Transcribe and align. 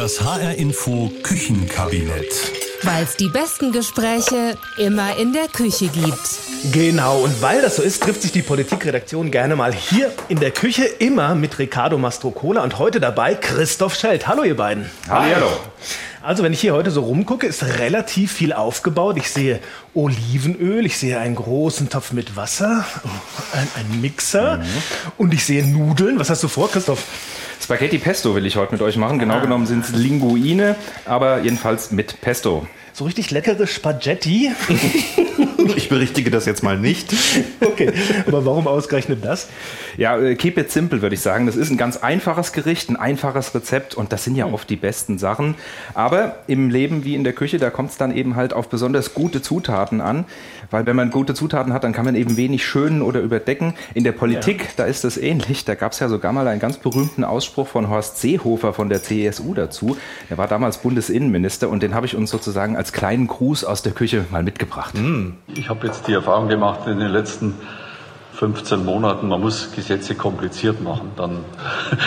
Das 0.00 0.22
HR 0.22 0.54
Info 0.54 1.12
Küchenkabinett. 1.22 2.32
Weil 2.84 3.04
es 3.04 3.16
die 3.16 3.28
besten 3.28 3.70
Gespräche 3.70 4.56
immer 4.78 5.18
in 5.18 5.34
der 5.34 5.46
Küche 5.46 5.88
gibt. 5.88 6.16
Genau, 6.72 7.18
und 7.18 7.42
weil 7.42 7.60
das 7.60 7.76
so 7.76 7.82
ist, 7.82 8.02
trifft 8.02 8.22
sich 8.22 8.32
die 8.32 8.40
Politikredaktion 8.40 9.30
gerne 9.30 9.56
mal 9.56 9.74
hier 9.74 10.10
in 10.30 10.40
der 10.40 10.52
Küche, 10.52 10.84
immer 10.86 11.34
mit 11.34 11.58
Riccardo 11.58 11.98
Mastrocola 11.98 12.62
und 12.62 12.78
heute 12.78 12.98
dabei 12.98 13.34
Christoph 13.34 13.94
Schelt. 13.94 14.26
Hallo 14.26 14.42
ihr 14.42 14.56
beiden. 14.56 14.88
Hallo. 15.06 15.48
Also 16.22 16.42
wenn 16.42 16.54
ich 16.54 16.60
hier 16.62 16.72
heute 16.72 16.90
so 16.90 17.02
rumgucke, 17.02 17.46
ist 17.46 17.62
relativ 17.62 18.32
viel 18.32 18.54
aufgebaut. 18.54 19.18
Ich 19.18 19.30
sehe 19.30 19.60
Olivenöl, 19.92 20.86
ich 20.86 20.96
sehe 20.96 21.18
einen 21.18 21.34
großen 21.34 21.90
Topf 21.90 22.12
mit 22.12 22.36
Wasser, 22.36 22.86
ein, 23.52 23.68
ein 23.76 24.00
Mixer 24.00 24.58
Mhm. 24.58 24.64
und 25.18 25.34
ich 25.34 25.44
sehe 25.44 25.66
Nudeln. 25.66 26.18
Was 26.18 26.30
hast 26.30 26.42
du 26.42 26.48
vor, 26.48 26.70
Christoph? 26.70 27.02
Spaghetti 27.60 27.98
Pesto 27.98 28.34
will 28.34 28.46
ich 28.46 28.56
heute 28.56 28.72
mit 28.72 28.82
euch 28.82 28.96
machen. 28.96 29.18
Genau 29.18 29.40
genommen 29.40 29.66
sind 29.66 29.84
es 29.84 29.92
Linguine, 29.92 30.76
aber 31.04 31.42
jedenfalls 31.42 31.90
mit 31.90 32.20
Pesto. 32.20 32.66
So 32.92 33.04
richtig 33.04 33.30
leckere 33.30 33.66
Spaghetti. 33.66 34.50
Ich 35.76 35.88
berichtige 35.88 36.30
das 36.30 36.46
jetzt 36.46 36.62
mal 36.62 36.78
nicht. 36.78 37.14
Okay, 37.60 37.92
aber 38.26 38.44
warum 38.44 38.66
ausgerechnet 38.66 39.24
das? 39.24 39.48
Ja, 39.96 40.18
äh, 40.18 40.34
keep 40.34 40.58
it 40.58 40.70
simple, 40.70 41.02
würde 41.02 41.14
ich 41.14 41.20
sagen. 41.20 41.46
Das 41.46 41.56
ist 41.56 41.70
ein 41.70 41.76
ganz 41.76 41.96
einfaches 41.98 42.52
Gericht, 42.52 42.88
ein 42.90 42.96
einfaches 42.96 43.54
Rezept 43.54 43.94
und 43.94 44.12
das 44.12 44.24
sind 44.24 44.36
ja 44.36 44.46
oft 44.46 44.68
die 44.68 44.76
besten 44.76 45.18
Sachen. 45.18 45.54
Aber 45.94 46.38
im 46.46 46.70
Leben 46.70 47.04
wie 47.04 47.14
in 47.14 47.24
der 47.24 47.32
Küche, 47.32 47.58
da 47.58 47.70
kommt 47.70 47.90
es 47.90 47.96
dann 47.96 48.14
eben 48.14 48.36
halt 48.36 48.52
auf 48.52 48.68
besonders 48.68 49.14
gute 49.14 49.42
Zutaten 49.42 50.00
an. 50.00 50.24
Weil 50.70 50.86
wenn 50.86 50.96
man 50.96 51.10
gute 51.10 51.34
Zutaten 51.34 51.72
hat, 51.72 51.84
dann 51.84 51.92
kann 51.92 52.04
man 52.04 52.14
eben 52.14 52.36
wenig 52.36 52.64
schönen 52.64 53.02
oder 53.02 53.20
überdecken. 53.20 53.74
In 53.94 54.04
der 54.04 54.12
Politik, 54.12 54.70
da 54.76 54.84
ist 54.84 55.04
das 55.04 55.16
ähnlich. 55.16 55.64
Da 55.64 55.74
gab 55.74 55.92
es 55.92 55.98
ja 55.98 56.08
sogar 56.08 56.32
mal 56.32 56.46
einen 56.48 56.60
ganz 56.60 56.78
berühmten 56.78 57.24
Ausspruch 57.24 57.66
von 57.66 57.88
Horst 57.88 58.18
Seehofer 58.20 58.72
von 58.72 58.88
der 58.88 59.02
CSU 59.02 59.54
dazu. 59.54 59.96
Er 60.28 60.38
war 60.38 60.46
damals 60.46 60.78
Bundesinnenminister 60.78 61.68
und 61.68 61.82
den 61.82 61.94
habe 61.94 62.06
ich 62.06 62.16
uns 62.16 62.30
sozusagen 62.30 62.76
als 62.76 62.92
kleinen 62.92 63.26
Gruß 63.26 63.64
aus 63.64 63.82
der 63.82 63.92
Küche 63.92 64.24
mal 64.30 64.42
mitgebracht. 64.42 64.94
Ich 65.54 65.68
habe 65.68 65.86
jetzt 65.86 66.06
die 66.06 66.12
Erfahrung 66.12 66.48
gemacht 66.48 66.86
in 66.86 66.98
den 66.98 67.10
letzten 67.10 67.54
15 68.40 68.86
Monaten, 68.86 69.28
man 69.28 69.38
muss 69.38 69.68
Gesetze 69.76 70.14
kompliziert 70.14 70.80
machen, 70.80 71.10
dann 71.14 71.44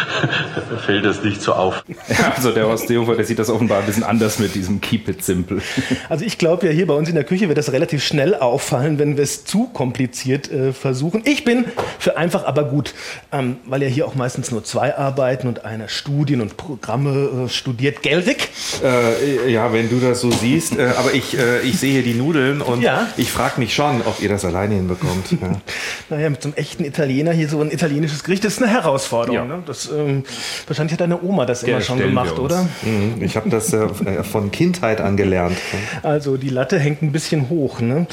fällt 0.83 1.05
es 1.05 1.23
nicht 1.23 1.39
so 1.43 1.53
auf. 1.53 1.83
Also 2.35 2.51
der 2.51 2.65
Horst 2.65 2.87
Seehofer, 2.87 3.15
der 3.15 3.23
sieht 3.25 3.37
das 3.37 3.51
offenbar 3.51 3.79
ein 3.81 3.85
bisschen 3.85 4.03
anders 4.03 4.39
mit 4.39 4.55
diesem 4.55 4.81
Keep 4.81 5.09
it 5.09 5.23
simple. 5.23 5.61
Also 6.09 6.25
ich 6.25 6.39
glaube 6.39 6.65
ja, 6.65 6.71
hier 6.71 6.87
bei 6.87 6.95
uns 6.95 7.07
in 7.07 7.13
der 7.13 7.23
Küche 7.23 7.47
wird 7.49 7.59
das 7.59 7.71
relativ 7.71 8.03
schnell 8.03 8.33
auffallen, 8.33 8.97
wenn 8.97 9.15
wir 9.15 9.23
es 9.23 9.45
zu 9.45 9.67
kompliziert 9.67 10.51
äh, 10.51 10.73
versuchen. 10.73 11.21
Ich 11.25 11.43
bin 11.43 11.65
für 11.99 12.17
einfach 12.17 12.45
aber 12.45 12.63
gut, 12.63 12.95
ähm, 13.31 13.57
weil 13.67 13.83
ja 13.83 13.87
hier 13.87 14.07
auch 14.07 14.15
meistens 14.15 14.49
nur 14.49 14.63
zwei 14.63 14.97
arbeiten 14.97 15.47
und 15.47 15.65
einer 15.65 15.87
Studien 15.87 16.41
und 16.41 16.57
Programme 16.57 17.45
äh, 17.45 17.49
studiert. 17.49 18.01
Gelrig? 18.01 18.49
Äh, 18.83 19.51
ja, 19.51 19.71
wenn 19.71 19.87
du 19.87 19.99
das 19.99 20.21
so 20.21 20.31
siehst. 20.31 20.79
Äh, 20.79 20.93
aber 20.97 21.13
ich, 21.13 21.37
äh, 21.37 21.59
ich 21.61 21.77
sehe 21.79 21.91
hier 21.91 22.03
die 22.03 22.15
Nudeln 22.15 22.61
und 22.61 22.81
Ja. 22.81 23.07
ich 23.17 23.31
frage 23.31 23.59
mich 23.59 23.75
schon, 23.75 24.01
ob 24.05 24.19
ihr 24.19 24.29
das 24.29 24.43
alleine 24.45 24.73
hinbekommt. 24.73 25.31
Ja. 25.39 25.61
Naja, 26.09 26.22
mit 26.29 26.41
so 26.41 26.49
einem 26.49 26.55
echten 26.57 26.85
Italiener 26.85 27.31
hier 27.31 27.47
so 27.49 27.61
ein 27.61 27.71
italienisches 27.71 28.23
Gericht, 28.23 28.43
das 28.43 28.53
ist 28.53 28.61
eine 28.63 28.71
Herausforderung. 28.71 29.35
Ja. 29.49 29.57
Ne? 29.57 29.63
Das, 29.65 29.89
ähm, 29.91 30.23
wahrscheinlich 30.67 30.93
hat 30.93 31.01
deine 31.01 31.21
Oma 31.21 31.45
das 31.45 31.63
immer 31.63 31.81
schon 31.81 31.97
stellen 31.97 32.13
wir 32.13 32.23
gemacht, 32.23 32.39
oder? 32.39 32.67
Mhm, 32.83 33.21
Ich 33.21 33.35
habe 33.35 33.49
das 33.49 33.73
äh, 33.73 33.87
von 34.23 34.51
Kindheit 34.51 35.01
an 35.01 35.17
gelernt. 35.17 35.57
Also 36.01 36.37
die 36.37 36.49
Latte 36.49 36.79
hängt 36.79 37.01
ein 37.01 37.11
bisschen 37.11 37.49
hoch. 37.49 37.79
Ne? 37.79 38.07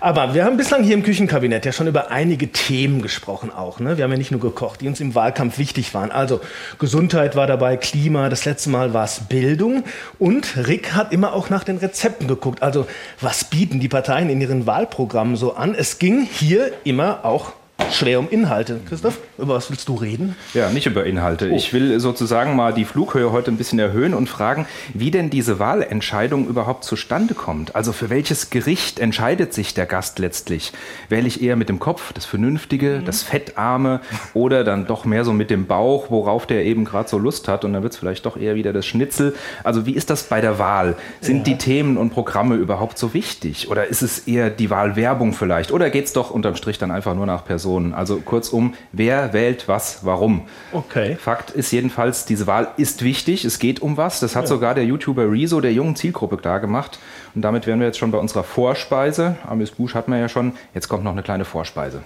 Aber 0.00 0.34
wir 0.34 0.44
haben 0.44 0.56
bislang 0.56 0.82
hier 0.82 0.94
im 0.94 1.02
Küchenkabinett 1.02 1.64
ja 1.64 1.72
schon 1.72 1.86
über 1.86 2.10
einige 2.10 2.52
Themen 2.52 3.02
gesprochen 3.02 3.50
auch. 3.50 3.80
Ne? 3.80 3.96
Wir 3.96 4.04
haben 4.04 4.10
ja 4.10 4.18
nicht 4.18 4.30
nur 4.30 4.40
gekocht, 4.40 4.80
die 4.80 4.88
uns 4.88 5.00
im 5.00 5.14
Wahlkampf 5.14 5.58
wichtig 5.58 5.94
waren. 5.94 6.10
Also 6.10 6.40
Gesundheit 6.78 7.36
war 7.36 7.46
dabei, 7.46 7.76
Klima, 7.76 8.28
das 8.28 8.44
letzte 8.44 8.70
Mal 8.70 8.94
war 8.94 9.04
es 9.04 9.20
Bildung. 9.20 9.84
Und 10.18 10.56
Rick 10.56 10.92
hat 10.94 11.12
immer 11.12 11.32
auch 11.32 11.50
nach 11.50 11.64
den 11.64 11.78
Rezepten 11.78 12.28
geguckt. 12.28 12.62
Also 12.62 12.86
was 13.20 13.44
bieten 13.44 13.80
die 13.80 13.88
Parteien 13.88 14.30
in 14.30 14.40
ihren 14.40 14.66
Wahlprogrammen 14.66 15.36
so 15.36 15.54
an? 15.54 15.74
Es 15.74 15.98
ging 15.98 16.26
hier 16.30 16.72
immer 16.84 17.24
auch 17.24 17.52
schwer 17.94 18.18
um 18.18 18.28
Inhalte. 18.28 18.80
Christoph, 18.88 19.18
über 19.38 19.54
was 19.54 19.70
willst 19.70 19.88
du 19.88 19.94
reden? 19.94 20.36
Ja, 20.52 20.70
nicht 20.70 20.86
über 20.86 21.04
Inhalte. 21.04 21.48
Ich 21.48 21.72
will 21.72 21.98
sozusagen 22.00 22.56
mal 22.56 22.72
die 22.72 22.84
Flughöhe 22.84 23.32
heute 23.32 23.50
ein 23.50 23.56
bisschen 23.56 23.78
erhöhen 23.78 24.14
und 24.14 24.28
fragen, 24.28 24.66
wie 24.92 25.10
denn 25.10 25.30
diese 25.30 25.58
Wahlentscheidung 25.58 26.48
überhaupt 26.48 26.84
zustande 26.84 27.34
kommt. 27.34 27.74
Also 27.74 27.92
für 27.92 28.10
welches 28.10 28.50
Gericht 28.50 28.98
entscheidet 28.98 29.54
sich 29.54 29.74
der 29.74 29.86
Gast 29.86 30.18
letztlich? 30.18 30.72
Wähle 31.08 31.28
ich 31.28 31.42
eher 31.42 31.56
mit 31.56 31.68
dem 31.68 31.78
Kopf, 31.78 32.12
das 32.12 32.24
Vernünftige, 32.24 33.00
das 33.00 33.22
Fettarme 33.22 34.00
oder 34.34 34.64
dann 34.64 34.86
doch 34.86 35.04
mehr 35.04 35.24
so 35.24 35.32
mit 35.32 35.50
dem 35.50 35.66
Bauch, 35.66 36.10
worauf 36.10 36.46
der 36.46 36.64
eben 36.64 36.84
gerade 36.84 37.08
so 37.08 37.18
Lust 37.18 37.48
hat 37.48 37.64
und 37.64 37.72
dann 37.72 37.82
wird 37.82 37.92
es 37.92 37.98
vielleicht 37.98 38.26
doch 38.26 38.36
eher 38.36 38.54
wieder 38.54 38.72
das 38.72 38.86
Schnitzel. 38.86 39.34
Also 39.62 39.86
wie 39.86 39.92
ist 39.92 40.10
das 40.10 40.24
bei 40.24 40.40
der 40.40 40.58
Wahl? 40.58 40.96
Sind 41.20 41.46
die 41.46 41.58
Themen 41.58 41.96
und 41.96 42.10
Programme 42.10 42.56
überhaupt 42.56 42.98
so 42.98 43.14
wichtig? 43.14 43.70
Oder 43.70 43.86
ist 43.86 44.02
es 44.02 44.20
eher 44.20 44.50
die 44.50 44.70
Wahlwerbung 44.70 45.32
vielleicht? 45.32 45.72
Oder 45.72 45.90
geht 45.90 46.06
es 46.06 46.12
doch 46.12 46.30
unterm 46.30 46.56
Strich 46.56 46.78
dann 46.78 46.90
einfach 46.90 47.14
nur 47.14 47.26
nach 47.26 47.44
Personen? 47.64 47.94
Also 47.94 48.20
kurzum, 48.20 48.74
wer 48.92 49.32
wählt 49.32 49.68
was, 49.68 50.04
warum? 50.04 50.42
Okay. 50.72 51.16
Fakt 51.16 51.50
ist 51.50 51.72
jedenfalls, 51.72 52.26
diese 52.26 52.46
Wahl 52.46 52.68
ist 52.76 53.02
wichtig. 53.02 53.46
Es 53.46 53.58
geht 53.58 53.80
um 53.80 53.96
was. 53.96 54.20
Das 54.20 54.36
hat 54.36 54.46
sogar 54.46 54.74
der 54.74 54.84
YouTuber 54.84 55.30
Rezo 55.30 55.62
der 55.62 55.72
jungen 55.72 55.96
Zielgruppe 55.96 56.36
klar 56.36 56.60
gemacht. 56.60 56.98
Und 57.34 57.40
damit 57.40 57.66
wären 57.66 57.80
wir 57.80 57.86
jetzt 57.86 57.98
schon 57.98 58.10
bei 58.10 58.18
unserer 58.18 58.44
Vorspeise. 58.44 59.36
Amüs-Bouche 59.46 59.94
hatten 59.94 60.12
wir 60.12 60.18
ja 60.18 60.28
schon. 60.28 60.52
Jetzt 60.74 60.88
kommt 60.88 61.04
noch 61.04 61.12
eine 61.12 61.22
kleine 61.22 61.46
Vorspeise. 61.46 62.02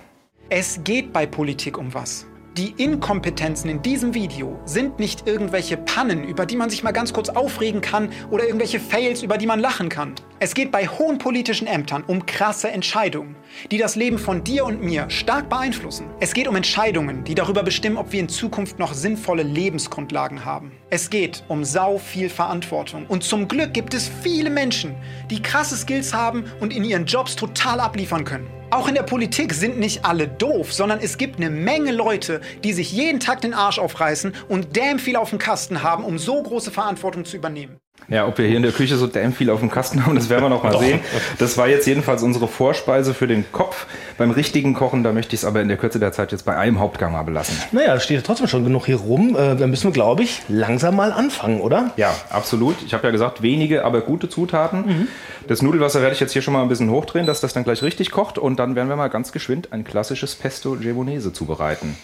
Es 0.49 0.81
geht 0.85 1.13
bei 1.13 1.27
Politik 1.27 1.77
um 1.77 1.93
was. 1.93 2.25
Die 2.57 2.75
Inkompetenzen 2.77 3.71
in 3.71 3.83
diesem 3.83 4.15
Video 4.15 4.59
sind 4.65 4.99
nicht 4.99 5.29
irgendwelche 5.29 5.77
Pannen, 5.77 6.25
über 6.25 6.45
die 6.45 6.57
man 6.57 6.71
sich 6.71 6.83
mal 6.83 6.93
ganz 6.93 7.13
kurz 7.13 7.29
aufregen 7.29 7.81
kann 7.81 8.11
oder 8.31 8.45
irgendwelche 8.45 8.81
Fails, 8.81 9.23
über 9.23 9.39
die 9.39 9.47
man 9.47 9.61
lachen 9.61 9.89
kann. 9.89 10.15
Es 10.41 10.55
geht 10.55 10.73
bei 10.73 10.89
hohen 10.89 11.19
politischen 11.19 11.69
Ämtern 11.69 12.03
um 12.05 12.27
krasse 12.27 12.71
Entscheidungen, 12.71 13.37
die 13.71 13.79
das 13.79 13.95
Leben 13.95 14.19
von 14.19 14.43
dir 14.43 14.65
und 14.65 14.83
mir 14.83 15.09
stark 15.11 15.49
beeinflussen. 15.49 16.07
Es 16.19 16.35
geht 16.35 16.49
um 16.49 16.57
Entscheidungen, 16.57 17.23
die 17.23 17.35
darüber 17.37 17.63
bestimmen, 17.63 17.97
ob 17.97 18.13
wir 18.13 18.21
in 18.21 18.29
Zukunft 18.29 18.79
noch 18.79 18.93
sinnvolle 18.93 19.45
Lebensgrundlagen 19.45 20.45
haben. 20.45 20.73
Es 20.91 21.11
geht 21.11 21.45
um 21.49 21.65
sau 21.65 21.99
viel 21.99 22.29
Verantwortung. 22.29 23.07
Und 23.07 23.23
zum 23.23 23.47
Glück 23.47 23.73
gibt 23.73 23.95
es 23.95 24.11
viele 24.23 24.51
Menschen, 24.51 24.97
die 25.31 25.43
krasse 25.43 25.77
Skills 25.77 26.13
haben 26.13 26.45
und 26.61 26.73
in 26.73 26.85
ihren 26.85 27.07
Jobs 27.07 27.37
total 27.37 27.79
abliefern 27.79 28.25
können. 28.25 28.58
Auch 28.71 28.87
in 28.87 28.95
der 28.95 29.03
Politik 29.03 29.55
sind 29.55 29.79
nicht 29.79 30.05
alle 30.05 30.29
doof, 30.29 30.75
sondern 30.75 31.01
es 31.01 31.17
gibt 31.17 31.37
eine 31.37 31.49
Menge 31.49 31.91
Leute, 31.91 32.43
die 32.65 32.75
sich 32.75 32.93
jeden 32.93 33.19
Tag 33.19 33.41
den 33.41 33.55
Arsch 33.55 33.79
aufreißen 33.79 34.35
und 34.49 34.77
damn 34.77 34.99
viel 34.99 35.17
auf 35.17 35.31
dem 35.31 35.39
Kasten 35.39 35.83
haben, 35.83 36.05
um 36.05 36.19
so 36.19 36.43
große 36.43 36.71
Verantwortung 36.71 37.25
zu 37.25 37.39
übernehmen. 37.39 37.79
Ja, 38.09 38.27
ob 38.27 38.39
wir 38.39 38.47
hier 38.47 38.57
in 38.57 38.63
der 38.63 38.73
Küche 38.73 38.97
so 38.97 39.07
damn 39.07 39.35
viel 39.35 39.51
auf 39.51 39.61
dem 39.61 39.71
Kasten 39.71 40.07
haben, 40.07 40.15
das 40.15 40.31
werden 40.31 40.43
wir 40.43 40.49
noch 40.49 40.63
mal 40.63 40.79
sehen. 40.79 41.01
Das 41.39 41.59
war 41.59 41.69
jetzt 41.69 41.87
jedenfalls 41.87 42.23
unsere 42.23 42.49
Vorspeise 42.49 43.13
für 43.13 43.27
den 43.27 43.45
Kopf. 43.53 43.87
Beim 44.17 44.31
richtigen 44.31 44.73
Kochen, 44.73 45.03
da 45.03 45.13
möchte 45.13 45.35
ich 45.35 45.43
es 45.43 45.45
aber 45.45 45.61
in 45.61 45.69
der 45.69 45.77
Kürze 45.77 45.99
der 45.99 46.13
Zeit 46.13 46.33
jetzt 46.33 46.47
bei 46.47 46.57
einem 46.57 46.79
Hauptgang 46.79 47.13
mal 47.13 47.23
belassen. 47.23 47.57
Naja, 47.73 47.95
es 47.95 48.05
steht 48.05 48.25
trotzdem 48.25 48.47
schon 48.47 48.65
genug 48.65 48.87
hier 48.87 48.97
rum. 48.97 49.37
Äh, 49.37 49.57
da 49.57 49.67
müssen 49.67 49.85
wir, 49.85 49.93
glaube 49.93 50.23
ich, 50.23 50.41
langsam 50.49 50.97
mal 50.97 51.13
anfangen, 51.13 51.61
oder? 51.61 51.93
Ja, 51.97 52.15
absolut. 52.31 52.77
Ich 52.87 52.95
habe 52.95 53.07
ja 53.07 53.11
gesagt, 53.11 53.43
wenige, 53.43 53.85
aber 53.85 54.01
gute 54.01 54.31
Zutaten. 54.31 55.09
Das 55.47 55.61
Nudelwasser 55.61 56.01
werde 56.01 56.15
ich 56.15 56.21
jetzt 56.21 56.33
hier 56.33 56.43
schon 56.43 56.55
mal 56.55 56.63
ein 56.63 56.69
bisschen 56.69 56.91
hochdrehen, 56.91 57.27
dass 57.27 57.41
das 57.41 57.53
dann 57.53 57.65
gleich 57.65 57.83
richtig 57.83 58.11
kocht. 58.11 58.39
Und 58.39 58.59
dann 58.59 58.75
werden 58.75 58.89
wir 58.89 58.97
mal 58.97 59.09
ganz 59.09 59.33
geschwind 59.33 59.73
ein 59.73 59.85
klassisches 59.85 60.35
Pesto 60.35 60.77
Genovese 60.77 61.33
zubereiten. 61.33 61.97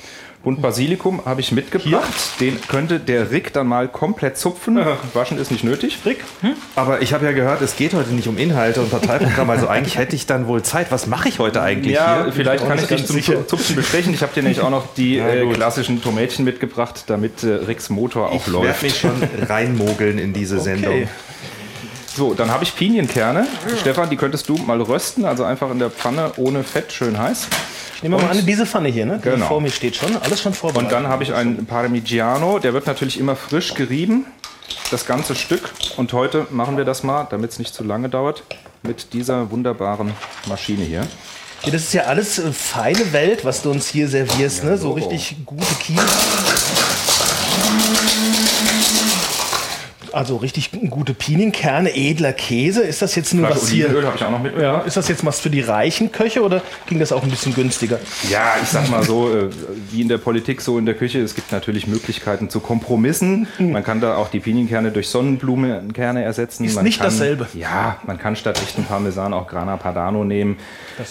Bund 0.45 0.61
Basilikum 0.63 1.25
habe 1.25 1.41
ich 1.41 1.53
mitgebracht. 1.53 2.13
Den 2.39 2.61
könnte 2.69 3.01
der 3.01 3.31
Rick 3.31 3.53
dann 3.55 3.67
mal 3.67 3.89
komplett 3.89 4.37
zupfen. 4.37 4.79
Waschen 5.15 5.39
ist 5.39 5.51
nicht 5.51 5.65
nötig. 5.65 5.99
Rick? 6.05 6.23
Aber 6.77 7.03
ich 7.03 7.13
habe 7.15 7.25
ja 7.25 7.33
gehört, 7.33 7.63
es 7.63 7.77
geht 7.77 7.95
heute 7.95 8.11
nicht 8.11 8.29
um 8.29 8.37
Inhalte 8.39 8.81
und 8.83 8.91
Parteiprogramm. 8.91 9.49
Also 9.51 9.69
eigentlich 9.69 9.97
hätte 9.99 10.15
ich 10.15 10.27
dann 10.27 10.47
wohl 10.47 10.63
Zeit. 10.63 10.93
Was 10.93 11.07
mache 11.07 11.29
ich 11.29 11.39
heute 11.39 11.63
eigentlich 11.63 11.95
Ja, 11.95 12.25
hier? 12.25 12.33
vielleicht 12.33 12.67
kann 12.67 12.79
ich 12.79 12.87
dich 12.87 13.07
zum 13.07 13.17
sicher. 13.17 13.47
Zupfen 13.49 13.75
bestechen. 13.75 14.13
Ich 14.15 14.23
habe 14.23 14.33
dir 14.35 14.43
nämlich 14.43 14.61
auch 14.61 14.71
noch 14.71 14.95
die 14.95 15.17
Ja, 15.17 15.29
äh, 15.29 15.47
klassischen 15.53 16.03
Tomätchen 16.03 16.45
mitgebracht, 16.45 17.05
damit 17.07 17.43
äh, 17.43 17.55
Ricks 17.55 17.89
Motor 17.91 18.31
auch 18.31 18.35
Ich 18.47 18.53
werde 18.53 18.67
läuft. 18.69 18.83
mich 18.83 18.99
schon 19.01 19.23
reinmogeln 19.49 20.19
in 20.19 20.33
diese 20.35 20.61
Sendung. 20.61 21.09
So, 22.17 22.33
dann 22.33 22.51
habe 22.51 22.63
ich 22.63 22.75
Pinienkerne. 22.77 23.47
Stefan, 23.81 24.09
die 24.09 24.17
könntest 24.17 24.49
du 24.49 24.57
mal 24.57 24.81
rösten, 24.81 25.25
also 25.25 25.43
einfach 25.45 25.71
in 25.71 25.81
der 25.81 25.91
Pfanne 25.91 26.33
ohne 26.37 26.63
Fett, 26.63 26.93
schön 26.93 27.19
heiß. 27.19 27.49
Nehmen 28.03 28.15
wir 28.15 28.23
mal 28.23 28.31
an, 28.31 28.47
diese 28.47 28.67
Pfanne 28.67 28.89
hier, 28.89 29.05
ne? 29.05 29.19
die 29.19 29.31
Genau. 29.31 29.47
vor 29.47 29.61
mir 29.61 29.71
steht 29.71 29.97
schon. 29.97 30.17
Alles 30.19 30.41
schon 30.41 30.55
vorbereitet. 30.55 30.93
Und 30.93 30.93
dann 30.93 31.09
habe 31.11 31.25
ich 31.25 31.35
einen 31.35 31.67
Parmigiano, 31.67 32.61
der 32.61 32.73
wird 32.73 32.87
natürlich 32.87 33.19
immer 33.19 33.35
frisch 33.35 33.75
gerieben, 33.75 34.27
das 34.93 35.07
ganze 35.07 35.35
Stück. 35.35 35.73
Und 35.97 36.13
heute 36.13 36.47
machen 36.51 36.77
wir 36.77 36.85
das 36.85 37.03
mal, 37.03 37.27
damit 37.31 37.51
es 37.53 37.59
nicht 37.59 37.75
zu 37.75 37.83
lange 37.83 38.09
dauert, 38.09 38.45
mit 38.83 39.13
dieser 39.13 39.51
wunderbaren 39.51 40.13
Maschine 40.47 40.85
hier. 40.85 41.07
Ja, 41.65 41.71
das 41.73 41.83
ist 41.83 41.95
ja 41.95 42.03
alles 42.03 42.39
äh, 42.39 42.53
feine 42.53 43.13
Welt, 43.13 43.45
was 43.45 43.63
du 43.63 43.71
uns 43.71 43.89
hier 43.89 44.07
servierst, 44.07 44.65
ne? 44.65 44.77
So 44.77 44.93
richtig 44.93 45.37
gute 45.47 45.75
Kinos. 45.81 46.05
Also 50.15 50.37
richtig 50.37 50.71
gute 50.91 51.13
Pinienkerne, 51.15 51.95
edler 51.97 52.33
Käse. 52.33 52.83
Ist 52.83 53.03
das 53.03 53.15
jetzt 53.17 53.35
nur 53.35 53.47
Flasche 53.47 53.63
was 53.63 53.69
hier? 53.71 53.87
Olivenöl 53.87 54.07
habe 54.07 54.17
ich 54.17 54.25
auch 54.25 54.31
noch 54.31 54.39
Ja, 54.39 54.43
mitgebracht. 54.45 54.87
ist 54.87 54.97
das 54.97 55.09
jetzt 55.09 55.25
was 55.27 55.41
für 55.41 55.51
die 55.51 55.61
reichen 55.61 56.13
Köche 56.13 56.43
oder 56.43 56.63
ging 56.87 56.99
das 56.99 57.11
auch 57.13 57.23
ein 57.23 57.31
bisschen 57.31 57.55
günstiger? 57.55 57.99
Ja, 58.31 58.53
ich 58.63 58.69
sag 58.69 58.89
mal 58.91 59.03
so, 59.03 59.29
äh, 59.35 59.49
wie 59.91 60.03
in 60.03 60.09
der 60.09 60.19
Politik, 60.19 60.61
so 60.61 60.79
in 60.79 60.87
der 60.87 60.95
Küche. 60.95 61.21
Es 61.21 61.35
gibt 61.35 61.51
natürlich 61.53 61.87
Möglichkeiten 61.87 62.49
zu 62.49 62.61
Kompromissen. 62.61 63.49
Man 63.59 63.83
kann 63.83 64.01
da 64.01 64.17
auch 64.17 64.29
die 64.29 64.41
Pinienkerne 64.41 64.93
durch 64.93 65.09
Sonnenblumenkerne 65.09 66.23
ersetzen. 66.23 66.65
Ist 66.65 66.75
man 66.77 66.85
nicht 66.85 66.99
kann, 66.99 67.07
dasselbe. 67.09 67.49
Ja, 67.55 67.99
man 68.07 68.19
kann 68.19 68.37
statt 68.37 68.61
echten 68.63 68.85
Parmesan 68.85 69.33
auch 69.35 69.49
Grana 69.49 69.77
Padano 69.77 70.25
nehmen. 70.25 70.59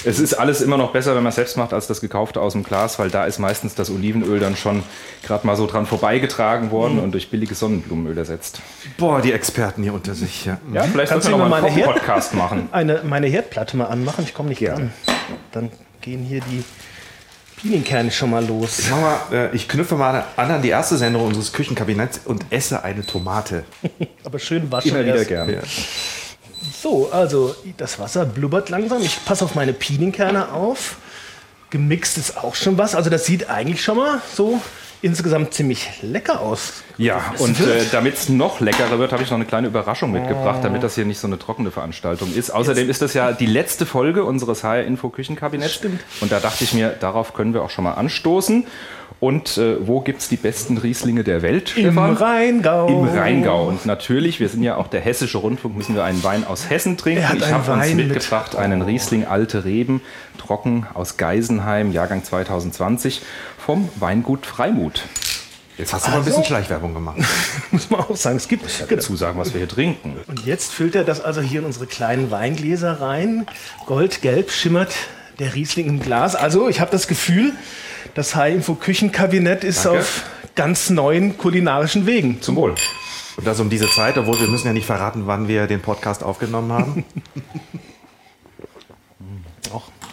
Es 0.06 0.20
ist 0.20 0.34
alles 0.36 0.62
immer 0.62 0.78
noch 0.78 0.94
besser, 0.94 1.16
wenn 1.16 1.24
man 1.24 1.30
es 1.32 1.36
selbst 1.36 1.58
macht, 1.58 1.74
als 1.74 1.88
das 1.88 2.00
gekaufte 2.02 2.40
aus 2.40 2.54
dem 2.54 2.64
Glas, 2.64 3.00
weil 3.00 3.10
da 3.10 3.26
ist 3.26 3.38
meistens 3.40 3.76
das 3.76 3.90
Olivenöl 3.92 4.40
dann 4.40 4.56
schon 4.56 4.84
gerade 5.24 5.46
mal 5.46 5.56
so 5.58 5.68
dran 5.68 5.86
vorbeigetragen 5.86 6.72
worden 6.72 6.96
Mhm. 6.98 7.04
und 7.04 7.12
durch 7.12 7.30
billiges 7.30 7.60
Sonnenblumenöl 7.60 8.18
ersetzt. 8.18 8.62
Boah, 8.98 9.22
die 9.22 9.32
Experten 9.34 9.84
hier 9.84 9.94
unter 9.94 10.14
sich. 10.14 10.46
Ja. 10.46 10.58
Ja, 10.74 10.84
vielleicht 10.84 11.12
Kannst 11.12 11.28
du 11.28 11.32
noch 11.32 11.38
mal 11.40 11.50
mir 11.50 11.56
einen 11.56 11.64
meine 11.66 11.76
Herd- 11.76 11.94
Podcast 11.94 12.34
machen. 12.34 12.70
Eine, 12.72 13.02
meine 13.04 13.28
Herdplatte 13.28 13.76
mal 13.78 13.86
anmachen? 13.86 14.24
Ich 14.24 14.34
komme 14.34 14.50
nicht 14.50 14.62
dran. 14.62 14.92
Dann 15.52 15.72
gehen 16.02 16.24
hier 16.24 16.42
die 16.42 16.64
Pinienkerne 17.60 18.12
schon 18.12 18.30
mal 18.30 18.46
los. 18.46 18.80
Ich, 18.80 18.90
mal, 18.92 19.18
äh, 19.32 19.56
ich 19.56 19.68
knüpfe 19.68 19.96
mal 19.96 20.24
an 20.36 20.52
an 20.52 20.62
die 20.62 20.70
erste 20.70 20.98
Sendung 20.98 21.26
unseres 21.26 21.54
Küchenkabinetts 21.54 22.22
und 22.26 22.46
esse 22.50 22.84
eine 22.84 23.06
Tomate. 23.06 23.64
Aber 24.24 24.38
schön 24.40 24.72
waschen 24.72 24.92
Immer 24.92 25.06
wieder 25.06 25.16
erst. 25.16 25.28
gerne. 25.28 25.62
So, 26.82 27.10
also 27.12 27.56
das 27.78 28.00
Wasser 28.00 28.26
blubbert 28.26 28.70
langsam. 28.70 29.02
Ich 29.02 29.24
passe 29.26 29.46
auf 29.46 29.56
meine 29.56 29.74
Pinienkerne 29.74 30.52
auf. 30.52 30.98
Gemixt 31.70 32.18
ist 32.18 32.38
auch 32.38 32.54
schon 32.56 32.78
was. 32.78 32.94
Also 32.96 33.10
das 33.10 33.26
sieht 33.26 33.50
eigentlich 33.50 33.82
schon 33.84 33.98
mal 33.98 34.22
so 34.36 34.62
insgesamt 35.04 35.54
ziemlich 35.54 35.90
lecker 36.02 36.40
aus. 36.42 36.84
Ja, 36.98 37.22
Es 37.36 37.42
und 37.42 37.60
äh, 37.60 37.84
damit 37.92 38.16
es 38.16 38.30
noch 38.30 38.60
leckerer 38.60 38.98
wird, 39.00 39.12
habe 39.12 39.22
ich 39.24 39.30
noch 39.30 39.36
eine 39.38 39.46
kleine 39.46 39.68
Überraschung 39.68 40.12
mitgebracht, 40.12 40.60
damit 40.64 40.82
das 40.84 40.96
hier 40.96 41.06
nicht 41.06 41.20
so 41.20 41.28
eine 41.28 41.38
trockene 41.38 41.70
Veranstaltung 41.72 42.34
ist. 42.34 42.50
Außerdem 42.52 42.90
ist 42.90 43.02
das 43.02 43.14
ja 43.14 43.32
die 43.32 43.46
letzte 43.46 43.86
Folge 43.86 44.24
unseres 44.24 44.64
HR 44.64 44.84
Info 44.84 45.10
Küchenkabinetts. 45.10 45.74
Stimmt. 45.74 46.02
Und 46.22 46.32
da 46.32 46.40
dachte 46.40 46.64
ich 46.64 46.74
mir, 46.74 46.90
darauf 46.90 47.34
können 47.34 47.54
wir 47.54 47.62
auch 47.64 47.70
schon 47.70 47.84
mal 47.84 47.94
anstoßen. 47.94 48.66
Und 49.20 49.58
äh, 49.58 49.78
wo 49.88 50.02
gibt's 50.02 50.28
die 50.28 50.36
besten 50.36 50.78
Rieslinge 50.78 51.24
der 51.24 51.42
Welt, 51.42 51.78
Im 51.78 51.84
Stefan? 51.94 52.14
Rheingau. 52.18 52.88
Im 52.88 53.18
Rheingau. 53.18 53.68
Und 53.70 53.86
natürlich, 53.86 54.42
wir 54.42 54.50
sind 54.50 54.64
ja 54.64 54.76
auch 54.76 54.88
der 54.88 55.00
hessische 55.00 55.38
Rundfunk, 55.38 55.78
müssen 55.78 55.96
wir 55.96 56.04
einen 56.04 56.22
Wein 56.26 56.46
aus 56.46 56.70
Hessen 56.70 56.98
trinken. 56.98 57.24
Ich 57.38 57.52
habe 57.52 57.58
uns 57.58 57.68
Wein 57.68 57.96
mit- 57.96 58.10
mitgebracht 58.10 58.58
einen 58.58 58.82
Riesling 58.82 59.26
Alte 59.26 59.64
Reben, 59.64 60.02
trocken 60.38 60.88
aus 60.94 61.16
Geisenheim, 61.16 61.94
Jahrgang 61.94 62.22
2020, 62.26 63.22
vom 63.66 63.90
Weingut 63.96 64.46
Freimut. 64.46 65.04
Jetzt 65.78 65.94
hast 65.94 66.06
du 66.06 66.12
mal 66.12 66.18
ein 66.18 66.26
bisschen 66.26 66.44
Schleichwerbung 66.44 66.94
gemacht. 66.94 67.18
Muss 67.72 67.90
man 67.90 68.02
auch 68.02 68.16
sagen. 68.16 68.36
Es 68.36 68.48
gibt 68.48 68.64
Dazu 68.90 69.16
sagen, 69.16 69.40
was 69.40 69.54
wir 69.54 69.60
hier 69.60 69.70
trinken. 69.70 70.18
Und 70.28 70.46
jetzt 70.46 70.72
füllt 70.72 70.96
er 70.96 71.04
das 71.04 71.22
also 71.22 71.42
hier 71.42 71.62
in 71.62 71.66
unsere 71.66 71.88
kleinen 71.88 72.30
Weingläser 72.30 73.00
rein. 73.02 73.46
Goldgelb 73.86 74.52
schimmert 74.52 74.94
der 75.40 75.56
Riesling 75.56 75.88
im 75.88 76.00
Glas. 76.00 76.36
Also 76.36 76.68
ich 76.68 76.80
habe 76.82 76.92
das 76.92 77.08
Gefühl, 77.08 77.54
das 78.14 78.36
High-Info 78.36 78.76
Küchenkabinett 78.76 79.64
ist 79.64 79.86
Danke. 79.86 80.00
auf 80.00 80.24
ganz 80.56 80.90
neuen 80.90 81.38
kulinarischen 81.38 82.06
Wegen. 82.06 82.42
Zum 82.42 82.58
Wohl. 82.58 82.76
Und 83.38 83.48
das 83.48 83.60
um 83.60 83.70
diese 83.70 83.88
Zeit, 83.88 84.18
obwohl 84.18 84.40
wir 84.40 84.48
müssen 84.48 84.68
ja 84.68 84.74
nicht 84.74 84.86
verraten, 84.86 85.24
wann 85.26 85.48
wir 85.48 85.68
den 85.68 85.82
Podcast 85.82 86.22
aufgenommen 86.22 86.72
haben. 86.72 87.06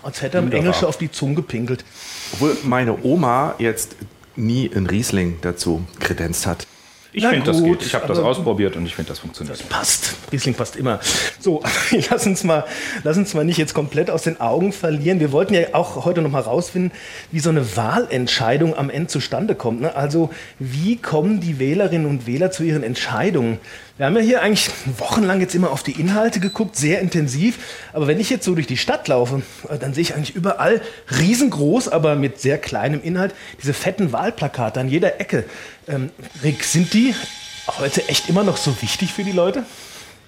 Als 0.02 0.22
hätte 0.22 0.38
er 0.38 0.40
im 0.40 0.46
Wunderbar. 0.46 0.66
Englische 0.66 0.88
auf 0.88 0.98
die 0.98 1.10
Zunge 1.10 1.36
gepinkelt. 1.36 1.84
Obwohl 2.32 2.56
meine 2.64 3.02
Oma 3.04 3.54
jetzt 3.58 3.96
nie 4.36 4.70
einen 4.74 4.86
Riesling 4.86 5.38
dazu 5.42 5.84
kredenzt 5.98 6.46
hat. 6.46 6.66
Ich 7.12 7.26
finde, 7.26 7.44
das 7.44 7.58
gut, 7.60 7.78
geht. 7.78 7.88
Ich 7.88 7.94
habe 7.94 8.06
das 8.06 8.18
ausprobiert 8.18 8.76
und 8.76 8.86
ich 8.86 8.94
finde, 8.94 9.08
das 9.08 9.18
funktioniert. 9.18 9.68
Passt. 9.68 10.14
Riesling 10.30 10.54
passt 10.54 10.76
immer. 10.76 11.00
So, 11.40 11.62
lass 12.10 12.26
uns 12.26 12.44
mal, 12.44 12.64
lass 13.02 13.16
uns 13.16 13.34
mal 13.34 13.44
nicht 13.44 13.58
jetzt 13.58 13.74
komplett 13.74 14.10
aus 14.10 14.22
den 14.22 14.40
Augen 14.40 14.72
verlieren. 14.72 15.18
Wir 15.18 15.32
wollten 15.32 15.54
ja 15.54 15.62
auch 15.72 16.04
heute 16.04 16.22
noch 16.22 16.30
mal 16.30 16.40
rausfinden, 16.40 16.92
wie 17.32 17.40
so 17.40 17.50
eine 17.50 17.76
Wahlentscheidung 17.76 18.76
am 18.76 18.90
Ende 18.90 19.08
zustande 19.08 19.54
kommt. 19.54 19.80
Ne? 19.80 19.94
Also, 19.94 20.30
wie 20.58 20.96
kommen 20.96 21.40
die 21.40 21.58
Wählerinnen 21.58 22.06
und 22.06 22.26
Wähler 22.26 22.50
zu 22.52 22.62
ihren 22.62 22.84
Entscheidungen? 22.84 23.58
Wir 24.00 24.06
haben 24.06 24.16
ja 24.16 24.22
hier 24.22 24.40
eigentlich 24.40 24.70
wochenlang 24.96 25.40
jetzt 25.40 25.54
immer 25.54 25.70
auf 25.70 25.82
die 25.82 26.00
Inhalte 26.00 26.40
geguckt, 26.40 26.74
sehr 26.74 27.00
intensiv. 27.00 27.58
Aber 27.92 28.06
wenn 28.06 28.18
ich 28.18 28.30
jetzt 28.30 28.46
so 28.46 28.54
durch 28.54 28.66
die 28.66 28.78
Stadt 28.78 29.06
laufe, 29.08 29.42
äh, 29.68 29.76
dann 29.76 29.92
sehe 29.92 30.00
ich 30.00 30.14
eigentlich 30.14 30.34
überall 30.34 30.80
riesengroß, 31.18 31.88
aber 31.88 32.14
mit 32.14 32.40
sehr 32.40 32.56
kleinem 32.56 33.02
Inhalt, 33.02 33.34
diese 33.60 33.74
fetten 33.74 34.10
Wahlplakate 34.10 34.80
an 34.80 34.88
jeder 34.88 35.20
Ecke. 35.20 35.44
Ähm, 35.90 36.10
Rick, 36.42 36.64
sind 36.64 36.94
die 36.94 37.14
heute 37.78 38.08
echt 38.08 38.28
immer 38.28 38.44
noch 38.44 38.56
so 38.56 38.80
wichtig 38.80 39.12
für 39.12 39.24
die 39.24 39.32
Leute? 39.32 39.64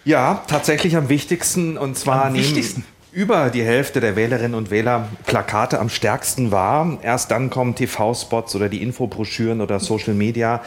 Ja, 0.04 0.42
tatsächlich 0.48 0.96
am 0.96 1.08
wichtigsten. 1.08 1.78
Und 1.78 1.96
zwar 1.96 2.26
Am 2.26 2.32
nehmen 2.32 2.44
wichtigsten? 2.44 2.84
über 3.12 3.50
die 3.50 3.62
Hälfte 3.62 4.00
der 4.00 4.16
Wählerinnen 4.16 4.54
und 4.54 4.70
Wähler 4.70 5.08
Plakate 5.26 5.78
am 5.78 5.88
stärksten 5.90 6.50
wahr. 6.50 6.98
Erst 7.02 7.30
dann 7.30 7.50
kommen 7.50 7.74
TV-Spots 7.74 8.56
oder 8.56 8.68
die 8.68 8.82
Infobroschüren 8.82 9.60
oder 9.60 9.78
Social 9.80 10.14
Media. 10.14 10.62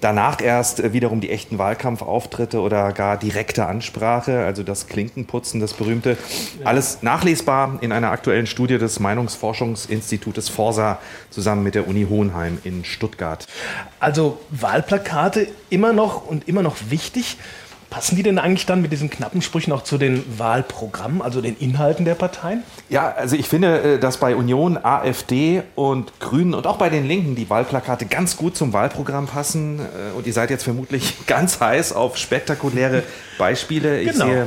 Danach 0.00 0.40
erst 0.40 0.80
äh, 0.80 0.92
wiederum 0.92 1.20
die 1.20 1.30
echten 1.30 1.58
Wahlkampfauftritte 1.58 2.60
oder 2.60 2.92
gar 2.92 3.16
direkte 3.16 3.66
Ansprache, 3.66 4.44
also 4.44 4.62
das 4.62 4.86
Klinkenputzen, 4.88 5.60
das 5.60 5.72
berühmte. 5.74 6.16
Alles 6.64 7.02
nachlesbar 7.02 7.78
in 7.80 7.92
einer 7.92 8.10
aktuellen 8.10 8.46
Studie 8.46 8.78
des 8.78 9.00
Meinungsforschungsinstitutes 9.00 10.48
Forsa 10.48 10.98
zusammen 11.30 11.62
mit 11.62 11.74
der 11.74 11.88
Uni 11.88 12.06
Hohenheim 12.08 12.58
in 12.64 12.84
Stuttgart. 12.84 13.46
Also 14.00 14.38
Wahlplakate 14.50 15.48
immer 15.70 15.92
noch 15.92 16.26
und 16.26 16.48
immer 16.48 16.62
noch 16.62 16.76
wichtig. 16.90 17.38
Passen 17.90 18.16
die 18.16 18.22
denn 18.22 18.38
eigentlich 18.38 18.66
dann 18.66 18.82
mit 18.82 18.92
diesen 18.92 19.10
knappen 19.10 19.42
Sprüchen 19.42 19.72
auch 19.72 19.82
zu 19.84 19.96
den 19.96 20.22
Wahlprogrammen, 20.38 21.22
also 21.22 21.40
den 21.40 21.56
Inhalten 21.56 22.04
der 22.04 22.14
Parteien? 22.14 22.62
Ja, 22.88 23.12
also 23.16 23.36
ich 23.36 23.48
finde, 23.48 23.94
äh, 23.94 23.98
dass 23.98 24.18
bei 24.18 24.34
Union, 24.36 24.76
AfD 24.82 25.62
und 25.76 26.18
Grünen 26.20 26.52
und 26.54 26.66
auch 26.66 26.76
bei 26.78 26.88
den 26.90 27.06
Linken 27.06 27.34
die 27.36 27.48
Wahlplakate 27.48 28.06
ganz 28.06 28.36
gut 28.36 28.56
zum 28.56 28.72
Wahlprogramm 28.72 29.26
passen. 29.26 29.78
Äh, 29.80 30.16
Und 30.16 30.26
ihr 30.26 30.32
seid 30.32 30.50
jetzt 30.50 30.64
vermutlich 30.64 31.14
ganz 31.26 31.60
heiß 31.60 31.92
auf 31.92 32.16
spektakuläre 32.16 33.02
Beispiele. 33.38 34.00
Ich 34.00 34.12
Genau. 34.12 34.26
sehe, 34.26 34.46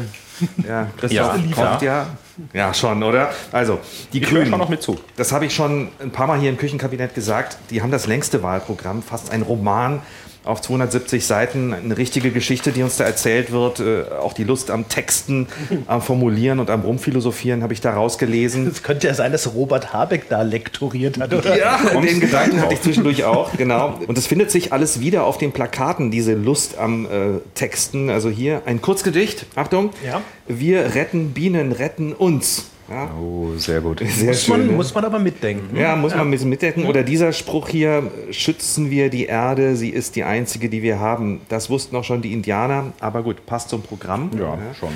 ja, 0.68 0.88
Christoph 0.98 1.12
Ja, 1.12 1.54
kommt 1.56 1.82
ja. 1.82 2.06
Ja, 2.54 2.74
schon, 2.74 3.04
oder? 3.04 3.32
Also, 3.52 3.80
die 4.14 4.22
Ich 4.22 4.30
Grünen. 4.30 4.50
noch 4.52 4.70
mit 4.70 4.82
zu. 4.82 4.98
Das 5.18 5.34
habe 5.34 5.46
ich 5.46 5.54
schon 5.54 5.90
ein 6.02 6.12
paar 6.12 6.26
Mal 6.26 6.40
hier 6.40 6.50
im 6.50 6.58
Küchenkabinett 6.58 7.14
gesagt. 7.14 7.58
Die 7.70 7.82
haben 7.82 7.92
das 7.92 8.08
längste 8.08 8.42
Wahlprogramm, 8.44 9.04
fast 9.04 9.32
ein 9.32 9.42
Roman 9.42 10.02
auf 10.44 10.62
270 10.62 11.26
Seiten. 11.26 11.74
Eine 11.74 11.98
richtige 11.98 12.32
Geschichte, 12.32 12.72
die 12.72 12.84
uns 12.84 12.98
da 12.98 13.04
erzählt 13.04 13.52
wird. 13.52 13.80
Äh, 13.80 14.04
Auch 14.20 14.34
die 14.34 14.44
Lust 14.44 14.72
am 14.72 14.88
Texten, 14.88 15.48
am 15.88 16.02
Formulieren 16.02 16.60
und 16.60 16.70
am 16.70 16.82
Rumphilosophieren 16.82 17.64
habe 17.64 17.74
ich 17.74 17.82
da 17.82 17.94
rausgelesen. 17.94 18.68
Es 18.68 18.84
könnte 18.84 19.08
ja 19.08 19.14
sein, 19.14 19.32
dass 19.32 19.54
Robert 19.54 19.94
Habeck 19.94 20.30
da 20.30 20.42
lektoriert 20.42 21.20
hat, 21.20 21.34
oder? 21.34 21.58
Ja, 21.58 21.78
den 22.02 22.20
Gedanken 22.20 22.62
hatte 22.62 22.74
ich 22.74 22.82
zwischendurch 22.82 23.24
auch, 23.24 23.52
genau. 23.58 24.00
Und 24.08 24.18
es 24.18 24.28
findet 24.28 24.52
sich 24.52 24.74
alles 24.74 25.00
wieder 25.00 25.24
auf 25.26 25.38
den 25.38 25.52
Plakaten, 25.52 26.12
diese 26.12 26.34
Lust 26.34 26.78
am 26.78 27.06
äh, 27.06 27.10
Texten. 27.56 28.10
Also 28.10 28.30
hier 28.30 28.64
ein 28.66 28.82
Kurzgedicht, 28.82 29.46
Achtung. 29.56 29.92
Ja. 30.06 30.22
Wir 30.48 30.96
retten 30.96 31.34
Bienen, 31.34 31.72
retten 31.72 32.14
uns. 32.14 32.66
Ja, 32.90 33.10
Oh, 33.20 33.52
sehr 33.58 33.82
gut. 33.82 34.00
sehr 34.06 34.28
Muss 34.28 34.48
man, 34.48 34.68
ne? 34.68 34.74
muss 34.74 34.94
man 34.94 35.06
aber 35.06 35.20
mitdenken. 35.20 35.76
Ja, 35.76 35.96
muss 35.96 36.14
man 36.16 36.28
ein 36.28 36.32
bisschen 36.32 36.50
mitdenken. 36.50 36.86
Oder 36.86 37.04
dieser 37.04 37.34
Spruch 37.34 37.70
hier, 37.70 38.12
schützen 38.32 38.90
wir 38.90 39.10
die 39.10 39.26
Erde, 39.26 39.76
sie 39.76 39.90
ist 39.90 40.16
die 40.16 40.24
einzige, 40.24 40.70
die 40.70 40.82
wir 40.82 41.00
haben. 41.00 41.42
Das 41.50 41.70
wussten 41.70 41.96
auch 41.96 42.04
schon 42.04 42.22
die 42.22 42.34
Indianer, 42.34 42.94
aber 43.00 43.24
gut, 43.24 43.46
passt 43.46 43.70
zum 43.70 43.82
Programm. 43.82 44.32
Ja, 44.38 44.58
schon. 44.80 44.90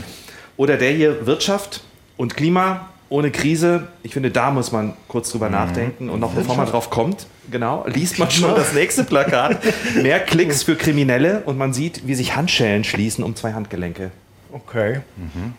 Oder 0.58 0.78
der 0.78 0.92
hier, 0.92 1.26
Wirtschaft 1.26 1.84
und 2.18 2.36
Klima 2.36 2.90
ohne 3.10 3.30
Krise. 3.30 3.88
Ich 4.02 4.14
finde, 4.14 4.32
da 4.32 4.50
muss 4.50 4.72
man 4.72 4.94
kurz 5.08 5.32
drüber 5.32 5.50
nachdenken. 5.50 6.10
Und 6.10 6.20
noch 6.20 6.34
bevor 6.34 6.56
man 6.58 6.66
drauf 6.66 6.90
kommt, 6.90 7.28
genau, 7.52 7.86
liest 7.88 8.18
man 8.18 8.32
schon 8.32 8.56
das 8.56 8.74
nächste 8.74 9.04
Plakat. 9.04 9.60
Mehr 10.02 10.20
Klicks 10.20 10.64
für 10.64 10.76
Kriminelle 10.76 11.44
und 11.46 11.58
man 11.58 11.74
sieht, 11.74 12.08
wie 12.08 12.16
sich 12.16 12.36
Handschellen 12.36 12.84
schließen 12.84 13.24
um 13.24 13.36
zwei 13.36 13.54
Handgelenke. 13.54 14.10
Okay. 14.54 15.02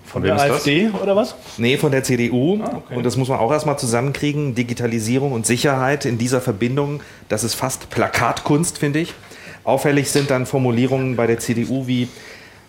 Von 0.05 0.23
wem 0.23 0.29
der 0.29 0.37
ist 0.37 0.43
das? 0.43 0.57
AfD 0.59 0.89
oder 1.03 1.17
was? 1.17 1.35
Nee, 1.59 1.77
von 1.77 1.91
der 1.91 2.05
CDU. 2.05 2.63
okay. 2.63 2.95
Und 2.95 3.05
das 3.05 3.17
muss 3.17 3.29
man 3.29 3.41
auch 3.41 3.51
erstmal 3.51 3.77
zusammenkriegen. 3.79 4.55
Digitalisierung 4.55 5.33
und 5.33 5.47
Sicherheit 5.47 6.05
in 6.05 6.17
dieser 6.17 6.41
Verbindung, 6.41 7.01
das 7.29 7.43
ist 7.43 7.55
fast 7.55 7.91
Plakatkunst, 7.91 8.79
finde 8.79 9.01
ich. 9.01 9.13
Auffällig 9.65 10.11
sind 10.11 10.31
dann 10.31 10.47
Formulierungen 10.47 11.17
bei 11.17 11.27
der 11.27 11.41
CDU 11.41 11.89
wie, 11.89 12.09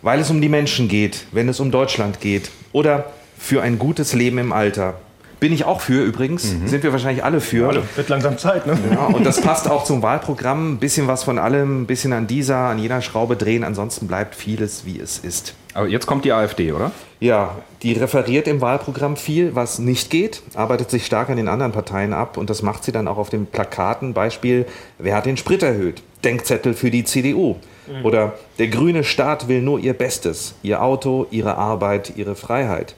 weil 0.02 0.20
es 0.20 0.32
um 0.32 0.42
die 0.42 0.50
Menschen 0.50 0.88
geht, 0.88 1.26
wenn 1.32 1.48
es 1.48 1.60
um 1.60 1.70
Deutschland 1.70 2.22
geht. 2.22 2.50
Oder 2.72 3.12
für 3.38 3.62
ein 3.62 3.78
gutes 3.78 4.14
Leben 4.14 4.40
im 4.40 4.52
Alter. 4.52 4.96
Bin 5.40 5.54
ich 5.54 5.66
auch 5.66 5.82
für 5.82 6.04
übrigens. 6.04 6.56
Sind 6.66 6.84
wir 6.84 6.92
wahrscheinlich 6.92 7.24
alle 7.24 7.42
für. 7.42 7.84
Wird 7.96 8.10
langsam 8.10 8.38
Zeit, 8.38 8.66
ne? 8.66 8.78
Ja, 8.92 9.06
und 9.06 9.26
das 9.26 9.42
passt 9.42 9.70
auch 9.70 9.84
zum 9.84 10.02
Wahlprogramm. 10.02 10.74
Ein 10.74 10.78
bisschen 10.78 11.08
was 11.08 11.24
von 11.24 11.38
allem, 11.40 11.82
ein 11.82 11.86
bisschen 11.88 12.14
an 12.14 12.28
dieser, 12.28 12.58
an 12.58 12.80
jener 12.80 13.02
Schraube 13.02 13.36
drehen. 13.36 13.64
Ansonsten 13.64 14.08
bleibt 14.08 14.36
vieles, 14.36 14.86
wie 14.86 15.00
es 15.00 15.18
ist. 15.20 15.56
Aber 15.74 15.88
jetzt 15.88 16.06
kommt 16.06 16.24
die 16.24 16.32
AfD, 16.32 16.72
oder? 16.72 16.92
Ja, 17.20 17.58
die 17.82 17.94
referiert 17.94 18.48
im 18.48 18.62
Wahlprogramm 18.62 19.18
viel, 19.18 19.56
was 19.56 19.78
nicht 19.78 20.10
geht, 20.10 20.42
arbeitet 20.54 20.90
sich 20.90 21.06
stark 21.06 21.30
an 21.30 21.38
den 21.38 21.50
anderen 21.50 21.74
Parteien 21.74 22.14
ab 22.14 22.38
und 22.38 22.50
das 22.50 22.62
macht 22.62 22.84
sie 22.86 22.92
dann 22.94 23.08
auch 23.08 23.18
auf 23.18 23.30
den 23.30 23.46
Plakaten. 23.46 24.14
Beispiel, 24.14 24.66
wer 25.00 25.16
hat 25.16 25.26
den 25.26 25.36
Sprit 25.36 25.64
erhöht? 25.64 26.02
Denkzettel 26.24 26.74
für 26.74 26.92
die 26.92 27.04
CDU. 27.04 27.58
Oder 28.04 28.34
der 28.58 28.68
grüne 28.68 29.04
Staat 29.04 29.48
will 29.48 29.62
nur 29.62 29.80
ihr 29.80 29.94
Bestes, 29.94 30.56
ihr 30.64 30.82
Auto, 30.82 31.28
ihre 31.30 31.58
Arbeit, 31.58 32.14
ihre 32.16 32.36
Freiheit. 32.36 32.96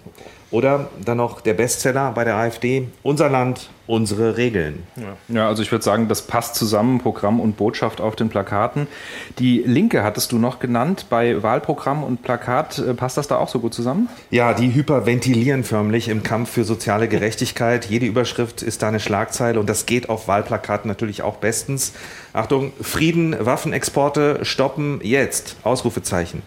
Oder 0.49 0.89
dann 1.03 1.17
noch 1.17 1.41
der 1.41 1.53
Bestseller 1.53 2.11
bei 2.11 2.23
der 2.23 2.35
AfD, 2.35 2.87
unser 3.03 3.29
Land, 3.29 3.69
unsere 3.85 4.37
Regeln. 4.37 4.83
Ja, 5.27 5.47
also 5.47 5.61
ich 5.61 5.71
würde 5.71 5.83
sagen, 5.83 6.07
das 6.07 6.21
passt 6.21 6.55
zusammen, 6.55 6.99
Programm 6.99 7.39
und 7.39 7.57
Botschaft 7.57 7.99
auf 7.99 8.15
den 8.15 8.29
Plakaten. 8.29 8.87
Die 9.39 9.63
Linke 9.65 10.03
hattest 10.03 10.31
du 10.31 10.37
noch 10.37 10.59
genannt, 10.59 11.07
bei 11.09 11.41
Wahlprogramm 11.43 12.03
und 12.03 12.21
Plakat, 12.21 12.79
äh, 12.79 12.93
passt 12.93 13.17
das 13.17 13.27
da 13.27 13.37
auch 13.37 13.49
so 13.49 13.59
gut 13.59 13.73
zusammen? 13.73 14.09
Ja, 14.29 14.53
die 14.53 14.73
hyperventilieren 14.73 15.63
förmlich 15.63 16.07
im 16.07 16.23
Kampf 16.23 16.51
für 16.51 16.63
soziale 16.63 17.07
Gerechtigkeit. 17.07 17.85
Jede 17.85 18.05
Überschrift 18.05 18.61
ist 18.61 18.83
da 18.83 18.89
eine 18.89 18.99
Schlagzeile 18.99 19.59
und 19.59 19.67
das 19.69 19.85
geht 19.85 20.09
auf 20.09 20.27
Wahlplakaten 20.27 20.87
natürlich 20.87 21.21
auch 21.23 21.37
bestens. 21.37 21.93
Achtung, 22.33 22.71
Frieden, 22.81 23.35
Waffenexporte 23.39 24.39
stoppen 24.43 24.99
jetzt. 25.03 25.57
Ausrufezeichen. 25.63 26.43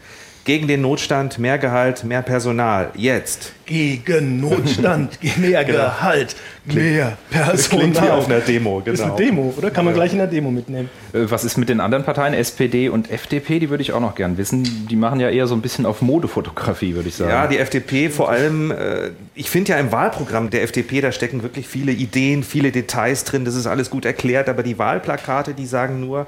Gegen 0.50 0.66
den 0.66 0.80
Notstand, 0.80 1.38
mehr 1.38 1.58
Gehalt, 1.58 2.02
mehr 2.02 2.22
Personal. 2.22 2.90
Jetzt. 2.96 3.52
Gegen 3.66 4.40
Notstand, 4.40 5.16
mehr 5.38 5.62
Genau. 5.62 5.78
Gehalt, 5.78 6.34
mehr 6.64 7.16
Das 7.30 7.68
Personal. 7.68 7.78
klingt 7.92 8.02
wie 8.02 8.10
auf 8.10 8.26
einer 8.26 8.40
Demo, 8.40 8.80
Ist 8.80 8.84
genau. 9.00 9.14
eine 9.14 9.24
Demo, 9.24 9.54
oder? 9.56 9.70
Kann 9.70 9.84
man 9.84 9.94
gleich 9.94 10.10
in 10.10 10.18
der 10.18 10.26
Demo 10.26 10.50
mitnehmen. 10.50 10.90
Äh, 11.12 11.18
Was 11.30 11.44
ist 11.44 11.56
mit 11.56 11.68
den 11.68 11.78
anderen 11.78 12.02
Parteien, 12.04 12.34
SPD 12.34 12.88
und 12.88 13.12
FDP? 13.12 13.60
Die 13.60 13.70
würde 13.70 13.82
ich 13.84 13.92
auch 13.92 14.00
noch 14.00 14.16
gern 14.16 14.38
wissen. 14.38 14.88
Die 14.90 14.96
machen 14.96 15.20
ja 15.20 15.30
eher 15.30 15.46
so 15.46 15.54
ein 15.54 15.60
bisschen 15.60 15.86
auf 15.86 16.02
Modefotografie, 16.02 16.96
würde 16.96 17.10
ich 17.10 17.14
sagen. 17.14 17.30
Ja, 17.30 17.46
die 17.46 17.58
FDP 17.58 18.08
vor 18.10 18.28
allem, 18.28 18.72
äh, 18.72 19.10
ich 19.36 19.48
finde 19.50 19.70
ja 19.70 19.78
im 19.78 19.92
Wahlprogramm 19.92 20.50
der 20.50 20.64
FDP, 20.64 21.00
da 21.00 21.12
stecken 21.12 21.44
wirklich 21.44 21.68
viele 21.68 21.92
Ideen, 21.92 22.42
viele 22.42 22.72
Details 22.72 23.22
drin, 23.22 23.44
das 23.44 23.54
ist 23.54 23.68
alles 23.68 23.88
gut 23.88 24.04
erklärt, 24.04 24.48
aber 24.48 24.64
die 24.64 24.80
Wahlplakate, 24.80 25.54
die 25.54 25.66
sagen 25.66 26.00
nur, 26.00 26.26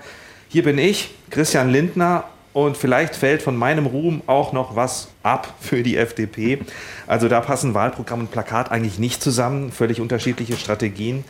hier 0.49 0.63
bin 0.63 0.79
ich, 0.79 1.11
Christian 1.31 1.71
Lindner, 1.71 2.23
und 2.53 2.77
vielleicht 2.77 3.17
fällt 3.17 3.43
von 3.43 3.57
meinem 3.57 3.87
Ruhm 3.87 4.23
auch 4.27 4.53
noch 4.53 4.77
was 4.77 5.09
ab 5.23 5.55
für 5.61 5.83
die 5.83 5.97
FDP. 5.97 6.61
Also 7.07 7.29
da 7.29 7.41
passen 7.41 7.75
Wahlprogramm 7.75 8.21
und 8.21 8.31
Plakat 8.31 8.71
eigentlich 8.71 8.99
nicht 8.99 9.23
zusammen, 9.23 9.73
völlig 9.73 10.01
unterschiedliche 10.01 10.57
Strategien. 10.57 11.25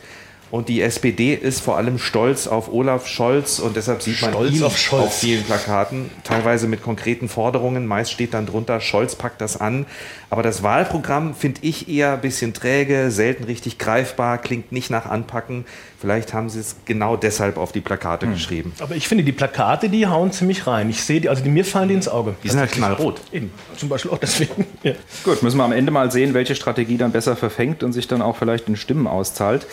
Und 0.53 0.69
die 0.69 0.83
SPD 0.83 1.33
ist 1.33 1.61
vor 1.61 1.77
allem 1.77 1.97
stolz 1.97 2.45
auf 2.45 2.71
Olaf 2.71 3.07
Scholz 3.07 3.57
und 3.57 3.75
deshalb 3.75 4.03
sieht 4.03 4.21
man 4.21 4.33
Stolz 4.33 4.53
ihn 4.53 4.63
auf 4.63 4.93
auf 4.93 5.17
vielen 5.17 5.43
Plakaten, 5.43 6.11
teilweise 6.23 6.67
mit 6.67 6.83
konkreten 6.83 7.27
Forderungen. 7.27 7.87
Meist 7.87 8.11
steht 8.11 8.35
dann 8.35 8.45
drunter, 8.45 8.79
Scholz 8.79 9.15
packt 9.15 9.41
das 9.41 9.59
an. 9.59 9.87
Aber 10.29 10.43
das 10.43 10.61
Wahlprogramm 10.61 11.33
finde 11.33 11.61
ich 11.63 11.89
eher 11.89 12.13
ein 12.13 12.21
bisschen 12.21 12.53
träge, 12.53 13.09
selten 13.09 13.45
richtig 13.45 13.79
greifbar, 13.79 14.37
klingt 14.37 14.71
nicht 14.71 14.91
nach 14.91 15.07
Anpacken. 15.07 15.65
Vielleicht 16.03 16.33
haben 16.33 16.49
sie 16.49 16.59
es 16.59 16.75
genau 16.83 17.15
deshalb 17.15 17.55
auf 17.55 17.71
die 17.71 17.79
Plakate 17.79 18.27
geschrieben. 18.27 18.73
Aber 18.81 18.93
ich 18.93 19.07
finde, 19.07 19.23
die 19.23 19.31
Plakate, 19.31 19.87
die 19.87 20.05
hauen 20.05 20.33
ziemlich 20.33 20.67
rein. 20.67 20.89
Ich 20.89 21.01
sehe 21.01 21.21
die, 21.21 21.29
also 21.29 21.41
die, 21.41 21.49
mir 21.49 21.63
fallen 21.63 21.87
die 21.87 21.95
ins 21.95 22.09
Auge. 22.09 22.35
Die 22.43 22.49
sind 22.49 22.59
halt 22.59 22.73
knallrot. 22.73 23.21
Eben, 23.31 23.51
zum 23.77 23.87
Beispiel 23.87 24.11
auch 24.11 24.17
deswegen. 24.17 24.65
Ja. 24.83 24.95
Gut, 25.23 25.41
müssen 25.43 25.55
wir 25.55 25.63
am 25.63 25.71
Ende 25.71 25.93
mal 25.93 26.11
sehen, 26.11 26.33
welche 26.33 26.55
Strategie 26.55 26.97
dann 26.97 27.13
besser 27.13 27.37
verfängt 27.37 27.83
und 27.83 27.93
sich 27.93 28.09
dann 28.09 28.21
auch 28.21 28.35
vielleicht 28.35 28.67
in 28.67 28.75
Stimmen 28.75 29.07
auszahlt. 29.07 29.65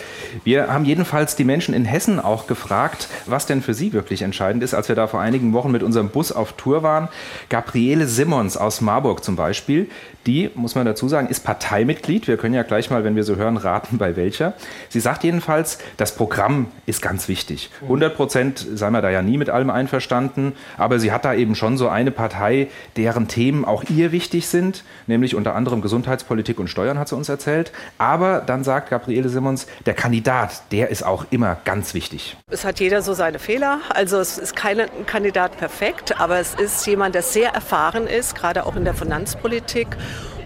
Wir 0.45 0.71
haben 0.71 0.85
jedenfalls 0.85 1.35
die 1.35 1.43
Menschen 1.43 1.73
in 1.73 1.83
Hessen 1.83 2.17
auch 2.17 2.47
gefragt, 2.47 3.09
was 3.25 3.45
denn 3.45 3.61
für 3.61 3.73
sie 3.73 3.91
wirklich 3.91 4.21
entscheidend 4.21 4.63
ist. 4.63 4.73
Als 4.73 4.87
wir 4.87 4.95
da 4.95 5.07
vor 5.07 5.19
einigen 5.19 5.51
Wochen 5.51 5.69
mit 5.69 5.83
unserem 5.83 6.07
Bus 6.07 6.31
auf 6.31 6.53
Tour 6.53 6.81
waren, 6.81 7.09
Gabriele 7.49 8.07
Simmons 8.07 8.55
aus 8.55 8.79
Marburg 8.79 9.21
zum 9.21 9.35
Beispiel, 9.35 9.89
die, 10.27 10.51
muss 10.53 10.75
man 10.75 10.85
dazu 10.85 11.09
sagen, 11.09 11.27
ist 11.27 11.43
Parteimitglied. 11.43 12.27
Wir 12.27 12.37
können 12.37 12.53
ja 12.53 12.63
gleich 12.63 12.89
mal, 12.89 13.03
wenn 13.03 13.15
wir 13.15 13.23
so 13.23 13.35
hören, 13.35 13.57
raten, 13.57 13.97
bei 13.97 14.15
welcher. 14.15 14.53
Sie 14.87 14.99
sagt 14.99 15.23
jedenfalls, 15.23 15.79
das 15.97 16.15
Programm 16.21 16.67
ist 16.85 17.01
ganz 17.01 17.27
wichtig. 17.27 17.71
100 17.81 18.15
Prozent 18.15 18.67
sei 18.75 18.91
man 18.91 19.01
da 19.01 19.09
ja 19.09 19.23
nie 19.23 19.39
mit 19.39 19.49
allem 19.49 19.71
einverstanden, 19.71 20.53
aber 20.77 20.99
sie 20.99 21.11
hat 21.11 21.25
da 21.25 21.33
eben 21.33 21.55
schon 21.55 21.79
so 21.79 21.89
eine 21.89 22.11
Partei, 22.11 22.67
deren 22.95 23.27
Themen 23.27 23.65
auch 23.65 23.85
ihr 23.89 24.11
wichtig 24.11 24.45
sind, 24.45 24.83
nämlich 25.07 25.33
unter 25.33 25.55
anderem 25.55 25.81
Gesundheitspolitik 25.81 26.59
und 26.59 26.67
Steuern, 26.67 26.99
hat 26.99 27.09
sie 27.09 27.15
uns 27.15 27.27
erzählt. 27.27 27.71
Aber 27.97 28.43
dann 28.45 28.63
sagt 28.63 28.91
Gabriele 28.91 29.29
Simmons, 29.29 29.65
der 29.87 29.95
Kandidat, 29.95 30.61
der 30.71 30.89
ist 30.89 31.01
auch 31.01 31.25
immer 31.31 31.57
ganz 31.65 31.95
wichtig. 31.95 32.37
Es 32.51 32.65
hat 32.65 32.79
jeder 32.79 33.01
so 33.01 33.15
seine 33.15 33.39
Fehler. 33.39 33.79
Also 33.89 34.19
es 34.19 34.37
ist 34.37 34.55
kein 34.55 34.79
Kandidat 35.07 35.57
perfekt, 35.57 36.21
aber 36.21 36.37
es 36.37 36.53
ist 36.53 36.85
jemand, 36.85 37.15
der 37.15 37.23
sehr 37.23 37.49
erfahren 37.49 38.05
ist, 38.05 38.35
gerade 38.35 38.67
auch 38.67 38.75
in 38.75 38.83
der 38.83 38.93
Finanzpolitik 38.93 39.87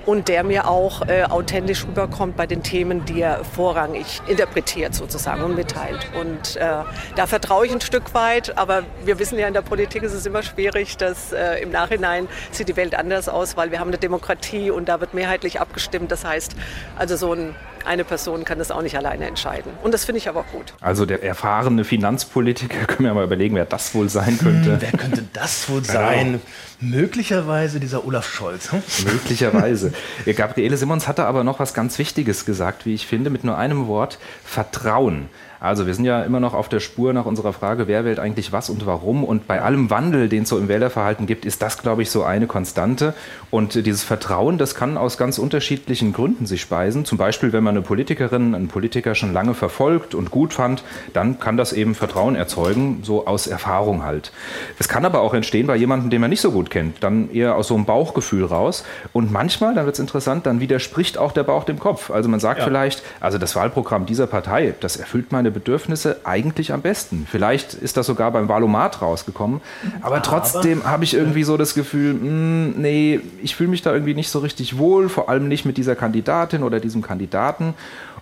und 0.05 0.27
der 0.27 0.43
mir 0.43 0.67
auch 0.67 1.07
äh, 1.07 1.23
authentisch 1.23 1.85
rüberkommt 1.85 2.35
bei 2.35 2.47
den 2.47 2.63
Themen, 2.63 3.05
die 3.05 3.21
er 3.21 3.43
vorrangig 3.43 4.21
interpretiert 4.27 4.93
sozusagen 4.93 5.43
und 5.43 5.55
mitteilt. 5.55 6.07
Und 6.19 6.55
äh, 6.57 6.83
da 7.15 7.27
vertraue 7.27 7.65
ich 7.65 7.71
ein 7.71 7.81
Stück 7.81 8.13
weit, 8.13 8.57
aber 8.57 8.83
wir 9.03 9.19
wissen 9.19 9.39
ja, 9.39 9.47
in 9.47 9.53
der 9.53 9.61
Politik 9.61 10.03
ist 10.03 10.13
es 10.13 10.25
immer 10.25 10.43
schwierig, 10.43 10.97
dass 10.97 11.31
äh, 11.31 11.61
im 11.61 11.71
Nachhinein 11.71 12.27
sieht 12.51 12.67
die 12.67 12.75
Welt 12.75 12.95
anders 12.95 13.29
aus, 13.29 13.57
weil 13.57 13.71
wir 13.71 13.79
haben 13.79 13.89
eine 13.89 13.97
Demokratie 13.97 14.69
und 14.71 14.89
da 14.89 14.99
wird 14.99 15.13
mehrheitlich 15.13 15.59
abgestimmt. 15.59 16.11
Das 16.11 16.23
heißt, 16.25 16.55
also 16.97 17.15
so 17.15 17.33
ein, 17.33 17.55
eine 17.85 18.03
Person 18.03 18.45
kann 18.45 18.59
das 18.59 18.71
auch 18.71 18.81
nicht 18.81 18.97
alleine 18.97 19.25
entscheiden. 19.27 19.71
Und 19.83 19.93
das 19.93 20.05
finde 20.05 20.17
ich 20.17 20.29
aber 20.29 20.41
auch 20.41 20.51
gut. 20.51 20.73
Also 20.81 21.05
der 21.05 21.23
erfahrene 21.23 21.83
Finanzpolitiker, 21.83 22.85
können 22.87 23.07
wir 23.07 23.13
mal 23.13 23.23
überlegen, 23.23 23.55
wer 23.55 23.65
das 23.65 23.93
wohl 23.95 24.09
sein 24.09 24.37
könnte. 24.37 24.77
Wer 24.79 24.91
könnte 24.91 25.23
das 25.33 25.69
wohl 25.69 25.83
sein? 25.83 26.41
Möglicherweise 26.79 27.79
dieser 27.79 28.05
Olaf 28.05 28.27
Scholz. 28.27 28.71
Hm? 28.71 28.81
Möglicherweise. 29.05 29.93
Gabriele 30.35 30.77
Simmons 30.77 31.07
hatte 31.07 31.25
aber 31.25 31.43
noch 31.43 31.59
was 31.59 31.73
ganz 31.73 31.97
Wichtiges 31.97 32.45
gesagt, 32.45 32.85
wie 32.85 32.93
ich 32.93 33.07
finde, 33.07 33.29
mit 33.29 33.43
nur 33.43 33.57
einem 33.57 33.87
Wort: 33.87 34.19
Vertrauen. 34.43 35.29
Also 35.59 35.87
wir 35.87 35.93
sind 35.93 36.05
ja 36.05 36.21
immer 36.23 36.39
noch 36.39 36.53
auf 36.53 36.69
der 36.69 36.79
Spur 36.79 37.13
nach 37.13 37.25
unserer 37.25 37.53
Frage, 37.53 37.87
wer 37.87 38.05
wählt 38.05 38.19
eigentlich 38.19 38.51
was 38.51 38.69
und 38.69 38.85
warum. 38.85 39.23
Und 39.23 39.47
bei 39.47 39.61
allem 39.61 39.89
Wandel, 39.89 40.29
den 40.29 40.43
es 40.43 40.49
so 40.49 40.57
im 40.57 40.67
Wählerverhalten 40.67 41.25
gibt, 41.25 41.45
ist 41.45 41.61
das, 41.61 41.77
glaube 41.77 42.01
ich, 42.01 42.11
so 42.11 42.23
eine 42.23 42.47
Konstante. 42.47 43.13
Und 43.51 43.85
dieses 43.85 44.03
Vertrauen, 44.03 44.57
das 44.57 44.75
kann 44.75 44.97
aus 44.97 45.17
ganz 45.17 45.37
unterschiedlichen 45.37 46.13
Gründen 46.13 46.45
sich 46.45 46.61
speisen. 46.61 47.05
Zum 47.05 47.17
Beispiel, 47.17 47.53
wenn 47.53 47.63
man 47.63 47.75
eine 47.75 47.83
Politikerin, 47.83 48.53
einen 48.53 48.67
Politiker 48.67 49.15
schon 49.15 49.33
lange 49.33 49.53
verfolgt 49.53 50.15
und 50.15 50.31
gut 50.31 50.53
fand, 50.53 50.83
dann 51.13 51.39
kann 51.39 51.57
das 51.57 51.73
eben 51.73 51.95
Vertrauen 51.95 52.35
erzeugen, 52.35 52.99
so 53.03 53.27
aus 53.27 53.47
Erfahrung 53.47 54.03
halt. 54.03 54.31
Es 54.79 54.87
kann 54.87 55.05
aber 55.05 55.21
auch 55.21 55.33
entstehen 55.33 55.67
bei 55.67 55.75
jemandem, 55.75 56.09
den 56.09 56.21
man 56.21 56.29
nicht 56.29 56.41
so 56.41 56.51
gut 56.51 56.69
kennt, 56.69 57.03
dann 57.03 57.31
eher 57.31 57.55
aus 57.55 57.67
so 57.67 57.75
einem 57.75 57.85
Bauchgefühl 57.85 58.45
raus. 58.45 58.83
Und 59.13 59.31
manchmal, 59.31 59.73
dann 59.75 59.85
wird 59.85 59.95
es 59.95 59.99
interessant, 59.99 60.45
dann 60.45 60.59
widerspricht 60.59 61.17
auch 61.17 61.31
der 61.31 61.43
Bauch 61.43 61.63
dem 61.63 61.79
Kopf. 61.79 62.11
Also 62.11 62.29
man 62.29 62.39
sagt 62.39 62.63
vielleicht, 62.63 63.03
also 63.19 63.37
das 63.37 63.55
Wahlprogramm 63.55 64.05
dieser 64.05 64.27
Partei, 64.27 64.73
das 64.79 64.97
erfüllt 64.97 65.31
meine 65.45 65.51
Bedürfnisse 65.51 66.21
eigentlich 66.23 66.73
am 66.73 66.81
besten. 66.81 67.27
Vielleicht 67.29 67.75
ist 67.75 67.97
das 67.97 68.07
sogar 68.07 68.31
beim 68.31 68.49
Wahlomat 68.49 69.03
rausgekommen. 69.03 69.61
Aber 70.01 70.23
trotzdem 70.23 70.85
habe 70.85 71.03
ich 71.03 71.13
irgendwie 71.13 71.43
so 71.43 71.55
das 71.55 71.75
Gefühl, 71.75 72.15
mh, 72.15 72.73
nee, 72.77 73.19
ich 73.43 73.55
fühle 73.55 73.69
mich 73.69 73.83
da 73.83 73.93
irgendwie 73.93 74.15
nicht 74.15 74.31
so 74.31 74.39
richtig 74.39 74.79
wohl, 74.79 75.07
vor 75.07 75.29
allem 75.29 75.47
nicht 75.47 75.63
mit 75.63 75.77
dieser 75.77 75.95
Kandidatin 75.95 76.63
oder 76.63 76.79
diesem 76.79 77.03
Kandidaten. 77.03 77.75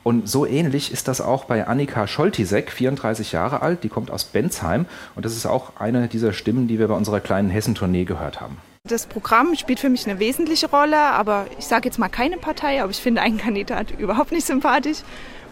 Und 0.04 0.28
so 0.28 0.46
ähnlich 0.46 0.92
ist 0.92 1.08
das 1.08 1.22
auch 1.22 1.46
bei 1.46 1.66
Annika 1.66 2.08
Scholtisek, 2.08 2.72
34 2.72 3.32
Jahre 3.32 3.62
alt, 3.62 3.86
die 3.86 3.90
kommt 3.90 4.12
aus 4.12 4.26
Bensheim. 4.26 4.86
Und 5.16 5.24
das 5.24 5.38
ist 5.38 5.46
auch 5.46 5.78
eine 5.80 6.10
dieser 6.10 6.34
Stimmen, 6.34 6.68
die 6.68 6.78
wir 6.78 6.90
bei 6.90 6.96
unserer 6.96 7.22
kleinen 7.22 7.50
Hessentournee 7.50 8.04
gehört 8.04 8.42
haben. 8.42 8.58
Das 8.86 9.06
Programm 9.06 9.56
spielt 9.56 9.80
für 9.80 9.88
mich 9.88 10.06
eine 10.06 10.20
wesentliche 10.20 10.70
Rolle, 10.70 11.00
aber 11.00 11.46
ich 11.58 11.68
sage 11.68 11.86
jetzt 11.86 12.00
mal 12.00 12.10
keine 12.10 12.36
Partei, 12.36 12.82
aber 12.82 12.92
ich 12.92 12.98
finde 12.98 13.22
einen 13.22 13.38
Kandidat 13.38 13.92
überhaupt 13.98 14.34
nicht 14.34 14.46
sympathisch. 14.46 15.04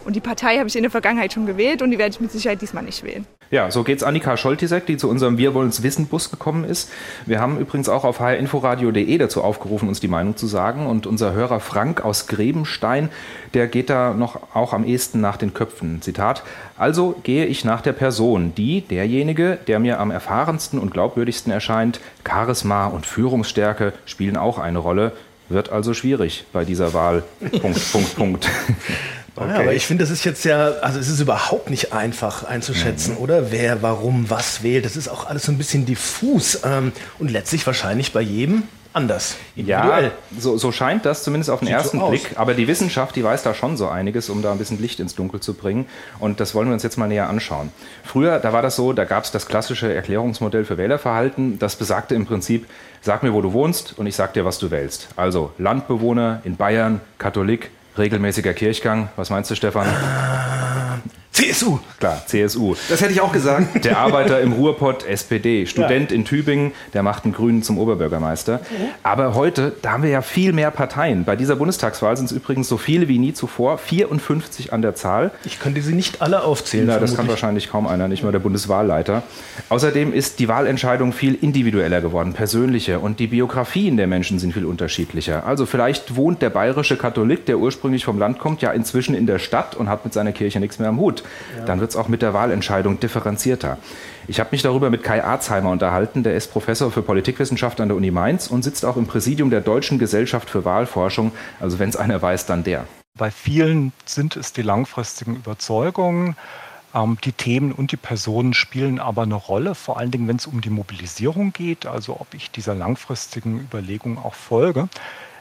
Und 0.04 0.16
die 0.16 0.20
Partei 0.20 0.58
habe 0.58 0.68
ich 0.68 0.76
in 0.76 0.82
der 0.82 0.90
Vergangenheit 0.90 1.32
schon 1.32 1.46
gewählt 1.46 1.82
und 1.82 1.90
die 1.90 1.98
werde 1.98 2.12
ich 2.12 2.20
mit 2.20 2.32
Sicherheit 2.32 2.60
diesmal 2.60 2.82
nicht 2.82 3.02
wählen. 3.04 3.26
Ja, 3.50 3.70
so 3.70 3.82
geht's 3.82 4.02
Annika 4.02 4.38
Scholtisek, 4.38 4.86
die 4.86 4.96
zu 4.96 5.10
unserem 5.10 5.36
Wir 5.36 5.52
wollen's 5.52 5.82
wissen 5.82 6.06
Bus 6.06 6.30
gekommen 6.30 6.64
ist. 6.64 6.90
Wir 7.26 7.38
haben 7.38 7.58
übrigens 7.58 7.90
auch 7.90 8.04
auf 8.04 8.18
hrinforadio.de 8.18 9.18
dazu 9.18 9.42
aufgerufen, 9.42 9.88
uns 9.88 10.00
die 10.00 10.08
Meinung 10.08 10.36
zu 10.36 10.46
sagen. 10.46 10.86
Und 10.86 11.06
unser 11.06 11.34
Hörer 11.34 11.60
Frank 11.60 12.02
aus 12.02 12.26
Grebenstein, 12.28 13.10
der 13.52 13.66
geht 13.66 13.90
da 13.90 14.14
noch 14.14 14.54
auch 14.54 14.72
am 14.72 14.84
ehesten 14.84 15.20
nach 15.20 15.36
den 15.36 15.52
Köpfen. 15.52 16.00
Zitat, 16.00 16.44
also 16.78 17.14
gehe 17.24 17.44
ich 17.44 17.64
nach 17.64 17.82
der 17.82 17.92
Person, 17.92 18.54
die, 18.56 18.80
derjenige, 18.80 19.58
der 19.66 19.78
mir 19.80 20.00
am 20.00 20.10
erfahrensten 20.10 20.78
und 20.78 20.90
glaubwürdigsten 20.90 21.52
erscheint, 21.52 22.00
Charisma 22.26 22.86
und 22.86 23.04
Führungsstärke 23.04 23.92
spielen 24.06 24.38
auch 24.38 24.58
eine 24.58 24.78
Rolle. 24.78 25.12
Wird 25.50 25.70
also 25.70 25.92
schwierig 25.92 26.46
bei 26.54 26.64
dieser 26.64 26.94
Wahl. 26.94 27.24
Punkt, 27.60 27.92
Punkt, 27.92 28.16
Punkt. 28.16 28.50
Ja, 29.36 29.60
aber 29.60 29.72
ich 29.72 29.86
finde, 29.86 30.04
das 30.04 30.10
ist 30.10 30.24
jetzt 30.24 30.44
ja, 30.44 30.72
also 30.82 30.98
es 30.98 31.08
ist 31.08 31.20
überhaupt 31.20 31.70
nicht 31.70 31.92
einfach 31.92 32.44
einzuschätzen, 32.44 33.16
oder? 33.16 33.50
Wer, 33.50 33.82
warum, 33.82 34.28
was 34.28 34.62
wählt. 34.62 34.84
Das 34.84 34.96
ist 34.96 35.08
auch 35.08 35.26
alles 35.26 35.44
so 35.44 35.52
ein 35.52 35.58
bisschen 35.58 35.86
diffus 35.86 36.60
ähm, 36.64 36.92
und 37.18 37.30
letztlich 37.30 37.66
wahrscheinlich 37.66 38.12
bei 38.12 38.20
jedem 38.20 38.64
anders. 38.92 39.36
Ja, 39.56 39.80
Individuell. 39.80 40.12
so, 40.38 40.56
so 40.58 40.70
scheint 40.70 41.06
das 41.06 41.22
zumindest 41.22 41.50
auf 41.50 41.60
den 41.60 41.68
Sieht 41.68 41.76
so 41.76 41.82
ersten 41.82 42.00
aus. 42.00 42.10
Blick. 42.10 42.32
Aber 42.36 42.54
die 42.54 42.68
Wissenschaft, 42.68 43.16
die 43.16 43.24
weiß 43.24 43.42
da 43.42 43.54
schon 43.54 43.76
so 43.76 43.88
einiges, 43.88 44.28
um 44.28 44.42
da 44.42 44.52
ein 44.52 44.58
bisschen 44.58 44.80
Licht 44.80 45.00
ins 45.00 45.14
Dunkel 45.14 45.40
zu 45.40 45.54
bringen. 45.54 45.86
Und 46.18 46.40
das 46.40 46.54
wollen 46.54 46.68
wir 46.68 46.74
uns 46.74 46.82
jetzt 46.82 46.98
mal 46.98 47.08
näher 47.08 47.28
anschauen. 47.28 47.70
Früher, 48.04 48.38
da 48.38 48.52
war 48.52 48.62
das 48.62 48.76
so, 48.76 48.92
da 48.92 49.04
gab 49.04 49.24
es 49.24 49.30
das 49.30 49.46
klassische 49.46 49.92
Erklärungsmodell 49.92 50.64
für 50.64 50.78
Wählerverhalten. 50.78 51.58
Das 51.58 51.76
besagte 51.76 52.14
im 52.14 52.26
Prinzip, 52.26 52.66
sag 53.00 53.22
mir, 53.22 53.32
wo 53.32 53.40
du 53.40 53.52
wohnst 53.52 53.98
und 53.98 54.06
ich 54.06 54.14
sag 54.14 54.34
dir, 54.34 54.44
was 54.44 54.58
du 54.58 54.70
wählst. 54.70 55.08
Also 55.16 55.52
Landbewohner 55.58 56.42
in 56.44 56.56
Bayern, 56.56 57.00
Katholik, 57.18 57.70
regelmäßiger 57.98 58.54
Kirchgang. 58.54 59.08
Was 59.16 59.30
meinst 59.30 59.50
du, 59.50 59.54
Stefan? 59.54 59.86
CSU. 61.32 61.78
Klar, 61.98 62.22
CSU. 62.26 62.74
Das 62.90 63.00
hätte 63.00 63.12
ich 63.12 63.22
auch 63.22 63.32
gesagt. 63.32 63.84
Der 63.84 63.96
Arbeiter 63.96 64.42
im 64.42 64.52
Ruhrpott, 64.52 65.06
SPD. 65.06 65.64
Student 65.64 66.10
ja. 66.10 66.16
in 66.16 66.26
Tübingen, 66.26 66.72
der 66.92 67.02
macht 67.02 67.24
einen 67.24 67.32
Grünen 67.32 67.62
zum 67.62 67.78
Oberbürgermeister. 67.78 68.58
Mhm. 68.58 68.88
Aber 69.02 69.34
heute, 69.34 69.72
da 69.80 69.92
haben 69.92 70.02
wir 70.02 70.10
ja 70.10 70.20
viel 70.20 70.52
mehr 70.52 70.70
Parteien. 70.70 71.24
Bei 71.24 71.34
dieser 71.34 71.56
Bundestagswahl 71.56 72.18
sind 72.18 72.26
es 72.26 72.32
übrigens 72.32 72.68
so 72.68 72.76
viele 72.76 73.08
wie 73.08 73.18
nie 73.18 73.32
zuvor, 73.32 73.78
54 73.78 74.74
an 74.74 74.82
der 74.82 74.94
Zahl. 74.94 75.30
Ich 75.44 75.58
könnte 75.58 75.80
sie 75.80 75.94
nicht 75.94 76.20
alle 76.20 76.42
aufzählen. 76.42 76.86
Na, 76.86 76.98
das 76.98 77.16
kann 77.16 77.28
wahrscheinlich 77.28 77.70
kaum 77.70 77.86
einer, 77.86 78.08
nicht 78.08 78.22
mal 78.22 78.32
der 78.32 78.38
Bundeswahlleiter. 78.38 79.22
Außerdem 79.70 80.12
ist 80.12 80.38
die 80.38 80.48
Wahlentscheidung 80.48 81.14
viel 81.14 81.34
individueller 81.34 82.02
geworden, 82.02 82.34
persönlicher. 82.34 83.02
Und 83.02 83.20
die 83.20 83.28
Biografien 83.28 83.96
der 83.96 84.06
Menschen 84.06 84.38
sind 84.38 84.52
viel 84.52 84.66
unterschiedlicher. 84.66 85.46
Also 85.46 85.64
vielleicht 85.64 86.14
wohnt 86.14 86.42
der 86.42 86.50
bayerische 86.50 86.98
Katholik, 86.98 87.46
der 87.46 87.58
ursprünglich 87.58 88.04
vom 88.04 88.18
Land 88.18 88.38
kommt, 88.38 88.60
ja 88.60 88.70
inzwischen 88.72 89.14
in 89.14 89.26
der 89.26 89.38
Stadt 89.38 89.74
und 89.74 89.88
hat 89.88 90.04
mit 90.04 90.12
seiner 90.12 90.32
Kirche 90.32 90.60
nichts 90.60 90.78
mehr 90.78 90.90
am 90.90 91.00
Hut. 91.00 91.21
Ja. 91.56 91.64
Dann 91.64 91.80
wird 91.80 91.90
es 91.90 91.96
auch 91.96 92.08
mit 92.08 92.22
der 92.22 92.34
Wahlentscheidung 92.34 93.00
differenzierter. 93.00 93.78
Ich 94.28 94.40
habe 94.40 94.50
mich 94.52 94.62
darüber 94.62 94.90
mit 94.90 95.02
Kai 95.02 95.24
Arzheimer 95.24 95.70
unterhalten. 95.70 96.22
Der 96.22 96.34
ist 96.34 96.52
Professor 96.52 96.90
für 96.90 97.02
Politikwissenschaft 97.02 97.80
an 97.80 97.88
der 97.88 97.96
Uni 97.96 98.10
Mainz 98.10 98.46
und 98.46 98.62
sitzt 98.62 98.84
auch 98.84 98.96
im 98.96 99.06
Präsidium 99.06 99.50
der 99.50 99.60
Deutschen 99.60 99.98
Gesellschaft 99.98 100.48
für 100.48 100.64
Wahlforschung. 100.64 101.32
Also 101.60 101.78
wenn 101.78 101.88
es 101.88 101.96
einer 101.96 102.20
weiß, 102.22 102.46
dann 102.46 102.64
der. 102.64 102.86
Bei 103.18 103.30
vielen 103.30 103.92
sind 104.06 104.36
es 104.36 104.52
die 104.52 104.62
langfristigen 104.62 105.36
Überzeugungen. 105.36 106.36
Ähm, 106.94 107.18
die 107.24 107.32
Themen 107.32 107.72
und 107.72 107.92
die 107.92 107.96
Personen 107.96 108.54
spielen 108.54 108.98
aber 108.98 109.22
eine 109.22 109.34
Rolle, 109.34 109.74
vor 109.74 109.98
allen 109.98 110.10
Dingen, 110.10 110.28
wenn 110.28 110.36
es 110.36 110.46
um 110.46 110.60
die 110.60 110.70
Mobilisierung 110.70 111.52
geht, 111.52 111.86
also 111.86 112.20
ob 112.20 112.34
ich 112.34 112.50
dieser 112.50 112.74
langfristigen 112.74 113.60
Überlegung 113.60 114.18
auch 114.18 114.34
folge. 114.34 114.88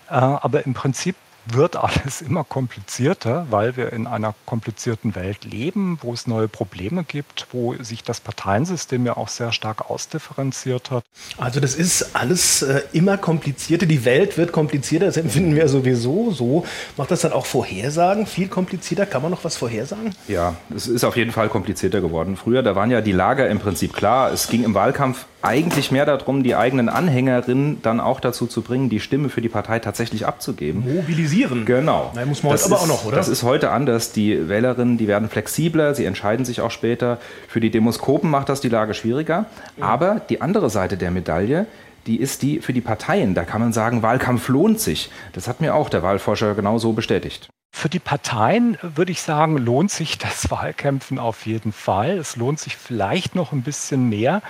Äh, 0.10 0.16
aber 0.16 0.66
im 0.66 0.74
Prinzip 0.74 1.16
wird 1.46 1.76
alles 1.76 2.22
immer 2.22 2.44
komplizierter, 2.44 3.48
weil 3.50 3.76
wir 3.78 3.94
in 3.94 4.08
einer 4.08 4.36
komplizierten 4.46 5.16
Welt 5.16 5.44
leben, 5.44 5.98
wo 6.02 6.14
es 6.14 6.28
neue 6.28 6.48
Probleme 6.48 7.04
gibt, 7.04 7.48
wo 7.52 7.76
sich 7.82 8.04
das 8.04 8.20
Parteiensystem 8.20 9.06
ja 9.06 9.18
auch 9.18 9.28
sehr 9.28 9.52
stark 9.52 9.90
ausdifferenziert 9.90 10.92
hat. 10.92 11.04
Also 11.38 11.60
das 11.60 11.76
ist 11.76 12.16
alles 12.16 12.62
äh, 12.62 12.82
immer 12.94 13.18
komplizierter. 13.18 13.86
Die 13.86 14.06
Welt 14.06 14.38
wird 14.38 14.52
komplizierter, 14.52 15.08
das 15.08 15.18
empfinden 15.18 15.56
wir 15.56 15.68
sowieso 15.68 16.32
so. 16.32 16.66
Macht 16.98 17.12
das 17.12 17.22
dann 17.22 17.34
auch 17.34 17.46
Vorhersagen 17.46 18.28
viel 18.28 18.48
komplizierter? 18.48 19.06
Kann 19.06 19.22
man 19.22 19.32
noch 19.32 19.44
was 19.44 19.58
vorhersagen? 19.58 20.16
Ja, 20.28 20.56
es 20.76 20.88
ist 20.88 21.04
auf 21.04 21.18
jeden 21.18 21.32
Fall 21.32 21.50
komplizierter 21.50 22.02
geworden. 22.02 22.38
Früher, 22.38 22.64
da 22.64 22.76
waren 22.76 22.92
ja 22.92 23.02
die 23.02 23.12
Lager 23.12 23.50
im 23.50 23.60
Prinzip 23.60 23.94
klar. 23.94 24.32
Es 24.32 24.48
ging 24.48 24.64
im 24.64 24.74
Wahlkampf 24.74 25.26
eigentlich 25.42 25.92
mehr 25.92 26.06
darum, 26.06 26.44
die 26.44 26.56
eigenen 26.56 26.90
Anhängerinnen 26.90 27.82
dann 27.82 28.00
auch 28.00 28.20
dazu 28.20 28.48
zu 28.48 28.62
bringen, 28.62 28.90
die 28.90 29.00
Stimme 29.00 29.30
für 29.30 29.42
die 29.42 29.50
Partei 29.50 29.80
tatsächlich 29.80 30.26
abzugeben. 30.26 30.96
Mobilisieren. 30.96 31.66
Genau. 31.66 32.12
Da 32.14 32.26
muss 32.26 32.44
man 32.44 32.52
das 32.52 32.66
heute 32.66 32.76
aber 32.76 32.84
auch 32.84 32.88
noch, 32.88 33.06
oder? 33.06 33.16
Das 33.16 33.28
ist 33.28 33.44
heute 33.44 33.72
anders. 33.72 34.12
Die 34.12 34.50
Wählerinnen, 34.50 34.98
die 34.98 35.08
werden 35.08 35.30
flexibler, 35.30 35.96
sie 35.96 36.06
entscheiden 36.06 36.46
sich 36.46 36.62
auch 36.62 36.72
später. 36.72 37.20
Für 37.48 37.60
die 37.60 37.72
Demoskopen 37.72 38.30
macht 38.30 38.50
das 38.50 38.62
die 38.62 38.70
Lage 38.70 38.94
schwieriger. 38.94 39.46
Ja. 39.78 39.86
Aber 39.86 40.22
die 40.30 40.42
andere 40.42 40.70
Seite 40.70 40.98
der 40.98 41.12
Medaille, 41.12 41.66
die 42.08 42.18
ist 42.18 42.42
die 42.42 42.60
für 42.60 42.74
die 42.74 42.82
Parteien. 42.82 43.36
Da 43.36 43.44
kann 43.44 43.62
man 43.62 43.74
sagen, 43.74 44.02
Wahlkampf 44.02 44.48
lohnt 44.48 44.80
sich. 44.80 45.12
Das 45.34 45.48
hat 45.48 45.62
mir 45.62 45.76
auch 45.76 45.90
der 45.90 46.04
Wahlforscher 46.04 46.56
genauso 46.56 46.94
bestätigt. 46.94 47.50
Für 47.74 47.90
die 47.90 48.00
Parteien 48.00 48.78
würde 48.82 49.14
ich 49.14 49.22
sagen, 49.22 49.58
lohnt 49.58 49.92
sich 49.92 50.18
das 50.18 50.52
Wahlkämpfen 50.52 51.18
auf 51.20 51.46
jeden 51.46 51.72
Fall. 51.72 52.18
Es 52.18 52.36
lohnt 52.36 52.60
sich 52.60 52.76
vielleicht 52.76 53.34
noch 53.34 53.54
ein 53.54 53.62
bisschen 53.62 54.10
mehr, 54.10 54.42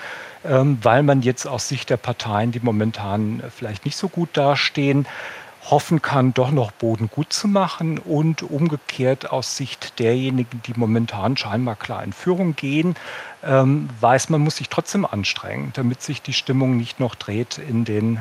weil 0.43 1.03
man 1.03 1.21
jetzt 1.21 1.45
aus 1.45 1.67
Sicht 1.67 1.89
der 1.89 1.98
Parteien, 1.98 2.51
die 2.51 2.60
momentan 2.62 3.43
vielleicht 3.55 3.86
nicht 3.86 3.98
so 3.98 4.10
gut 4.10 4.29
dastehen, 4.33 5.05
hoffen 5.69 6.01
kann, 6.01 6.33
doch 6.33 6.51
noch 6.51 6.71
Boden 6.71 7.10
gut 7.10 7.31
zu 7.31 7.48
machen 7.48 8.00
und 8.00 8.41
umgekehrt 8.41 9.31
aus 9.31 9.57
Sicht 9.57 10.00
derjenigen, 10.00 10.62
die 10.65 10.74
momentan 10.75 11.38
scheinbar 11.38 11.75
klar 11.75 12.03
in 12.03 12.13
Führung 12.13 12.55
gehen, 12.55 12.95
ähm, 13.43 13.89
weiß 14.00 14.29
man, 14.29 14.41
muss 14.41 14.57
sich 14.57 14.69
trotzdem 14.69 15.05
anstrengen, 15.05 15.71
damit 15.75 16.01
sich 16.01 16.21
die 16.21 16.33
Stimmung 16.33 16.77
nicht 16.77 17.00
noch 17.00 17.15
dreht 17.15 17.60
in 17.60 17.86
den 17.86 18.17
äh, 18.17 18.19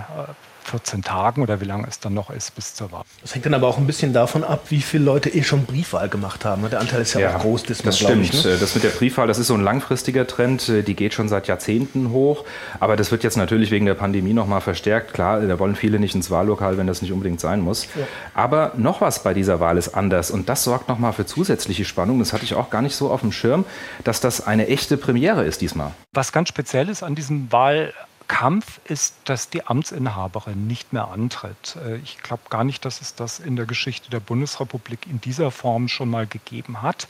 14 0.64 1.02
Tagen 1.02 1.42
oder 1.42 1.60
wie 1.60 1.64
lange 1.64 1.86
es 1.88 2.00
dann 2.00 2.14
noch 2.14 2.30
ist 2.30 2.54
bis 2.54 2.74
zur 2.74 2.92
Wahl. 2.92 3.04
Das 3.22 3.34
hängt 3.34 3.46
dann 3.46 3.54
aber 3.54 3.66
auch 3.66 3.78
ein 3.78 3.86
bisschen 3.86 4.12
davon 4.12 4.44
ab, 4.44 4.64
wie 4.68 4.80
viele 4.80 5.04
Leute 5.04 5.30
eh 5.30 5.42
schon 5.42 5.64
Briefwahl 5.64 6.08
gemacht 6.08 6.44
haben. 6.44 6.68
Der 6.70 6.80
Anteil 6.80 7.02
ist 7.02 7.14
ja, 7.14 7.20
ja 7.20 7.36
auch 7.36 7.42
groß. 7.42 7.64
Das, 7.64 7.82
das 7.82 7.98
stimmt. 7.98 8.24
Ich, 8.24 8.44
ne? 8.44 8.56
Das 8.58 8.74
mit 8.74 8.84
der 8.84 8.90
Briefwahl, 8.90 9.26
das 9.26 9.38
ist 9.38 9.48
so 9.48 9.54
ein 9.54 9.62
langfristiger 9.62 10.26
Trend. 10.26 10.68
Die 10.68 10.94
geht 10.94 11.14
schon 11.14 11.28
seit 11.28 11.48
Jahrzehnten 11.48 12.10
hoch. 12.10 12.44
Aber 12.78 12.96
das 12.96 13.10
wird 13.10 13.24
jetzt 13.24 13.36
natürlich 13.36 13.70
wegen 13.70 13.86
der 13.86 13.94
Pandemie 13.94 14.32
nochmal 14.32 14.60
verstärkt. 14.60 15.14
Klar, 15.14 15.40
da 15.40 15.58
wollen 15.58 15.76
viele 15.76 15.98
nicht 15.98 16.14
ins 16.14 16.30
Wahllokal, 16.30 16.78
wenn 16.78 16.86
das 16.86 17.02
nicht 17.02 17.12
unbedingt 17.12 17.40
sein 17.40 17.60
muss. 17.60 17.86
Ja. 17.96 18.06
Aber 18.34 18.72
noch 18.76 19.00
was 19.00 19.22
bei 19.22 19.34
dieser 19.34 19.60
Wahl 19.60 19.78
ist 19.78 19.94
anders. 19.94 20.30
Und 20.30 20.48
das 20.48 20.64
sorgt 20.64 20.88
nochmal 20.88 21.12
für 21.12 21.26
zusätzliche 21.26 21.84
Spannung. 21.84 22.18
Das 22.18 22.32
hatte 22.32 22.44
ich 22.44 22.54
auch 22.54 22.70
gar 22.70 22.82
nicht 22.82 22.96
so 22.96 23.10
auf 23.10 23.20
dem 23.20 23.32
Schirm, 23.32 23.64
dass 24.04 24.20
das 24.20 24.46
eine 24.46 24.68
echte 24.68 24.96
Premiere 24.96 25.44
ist 25.44 25.60
diesmal. 25.60 25.92
Was 26.12 26.32
ganz 26.32 26.48
speziell 26.48 26.88
ist 26.88 27.02
an 27.02 27.14
diesem 27.14 27.50
Wahl 27.52 27.92
Kampf 28.30 28.80
ist, 28.84 29.16
dass 29.24 29.50
die 29.50 29.66
Amtsinhaberin 29.66 30.68
nicht 30.68 30.92
mehr 30.92 31.08
antritt. 31.08 31.76
Äh, 31.84 31.96
ich 31.96 32.18
glaube 32.22 32.44
gar 32.48 32.62
nicht, 32.62 32.84
dass 32.84 33.00
es 33.00 33.16
das 33.16 33.40
in 33.40 33.56
der 33.56 33.66
Geschichte 33.66 34.08
der 34.08 34.20
Bundesrepublik 34.20 35.08
in 35.08 35.20
dieser 35.20 35.50
Form 35.50 35.88
schon 35.88 36.08
mal 36.08 36.28
gegeben 36.28 36.80
hat. 36.80 37.08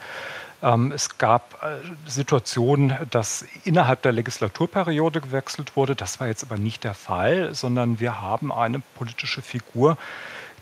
Ähm, 0.63 0.93
es 0.93 1.19
gab 1.19 1.63
äh, 1.63 1.77
Situationen, 2.11 2.97
dass 3.11 3.45
innerhalb 3.65 4.01
der 4.01 4.13
Legislaturperiode 4.13 5.21
gewechselt 5.21 5.77
wurde. 5.77 5.95
Das 5.95 6.21
war 6.21 6.27
jetzt 6.27 6.43
aber 6.43 6.57
nicht 6.57 6.85
der 6.85 6.95
Fall, 6.95 7.55
sondern 7.55 8.01
wir 8.01 8.23
haben 8.23 8.51
eine 8.51 8.81
politische 8.95 9.43
Figur, 9.43 9.99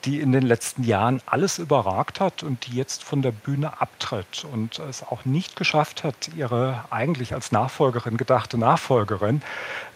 die 0.04 0.20
in 0.20 0.32
den 0.32 0.42
letzten 0.42 0.84
Jahren 0.84 1.20
alles 1.26 1.58
überragt 1.58 2.20
hat 2.20 2.42
und 2.42 2.66
die 2.66 2.76
jetzt 2.76 3.04
von 3.04 3.22
der 3.22 3.32
Bühne 3.32 3.80
abtritt 3.80 4.46
und 4.52 4.78
es 4.78 5.02
auch 5.02 5.24
nicht 5.24 5.56
geschafft 5.56 6.04
hat, 6.04 6.30
ihre 6.36 6.84
eigentlich 6.90 7.34
als 7.34 7.52
Nachfolgerin 7.52 8.16
gedachte 8.16 8.58
Nachfolgerin 8.58 9.42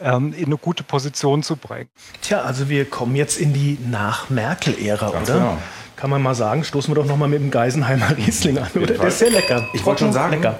ähm, 0.01 0.35
in 0.35 0.47
eine 0.47 0.57
gute 0.57 0.83
Position 0.83 1.43
zu 1.43 1.57
bringen. 1.57 1.89
Tja, 2.23 2.43
also 2.43 2.69
wir 2.69 2.89
kommen 2.89 3.17
jetzt 3.17 3.39
in 3.39 3.53
die 3.53 3.79
Nach-Merkel-Ära, 3.85 5.09
oder? 5.09 5.21
Genau 5.21 5.59
kann 6.03 6.11
man 6.11 6.21
mal 6.21 6.35
sagen, 6.35 6.65
stoßen 6.65 6.91
wir 6.91 6.97
doch 6.97 7.07
noch 7.07 7.17
mal 7.17 7.29
mit 7.29 7.41
dem 7.41 7.53
Geisenheimer 7.53 8.17
Riesling 8.17 8.59
an. 8.59 8.67
Oder? 8.75 8.95
Der 8.95 9.07
ist 9.07 9.21
sehr 9.21 9.31
lecker. 9.31 9.69
Ich 9.73 9.87
wollte 9.87 10.01
schon 10.01 10.13
sagen, 10.13 10.43
äh, 10.43 10.51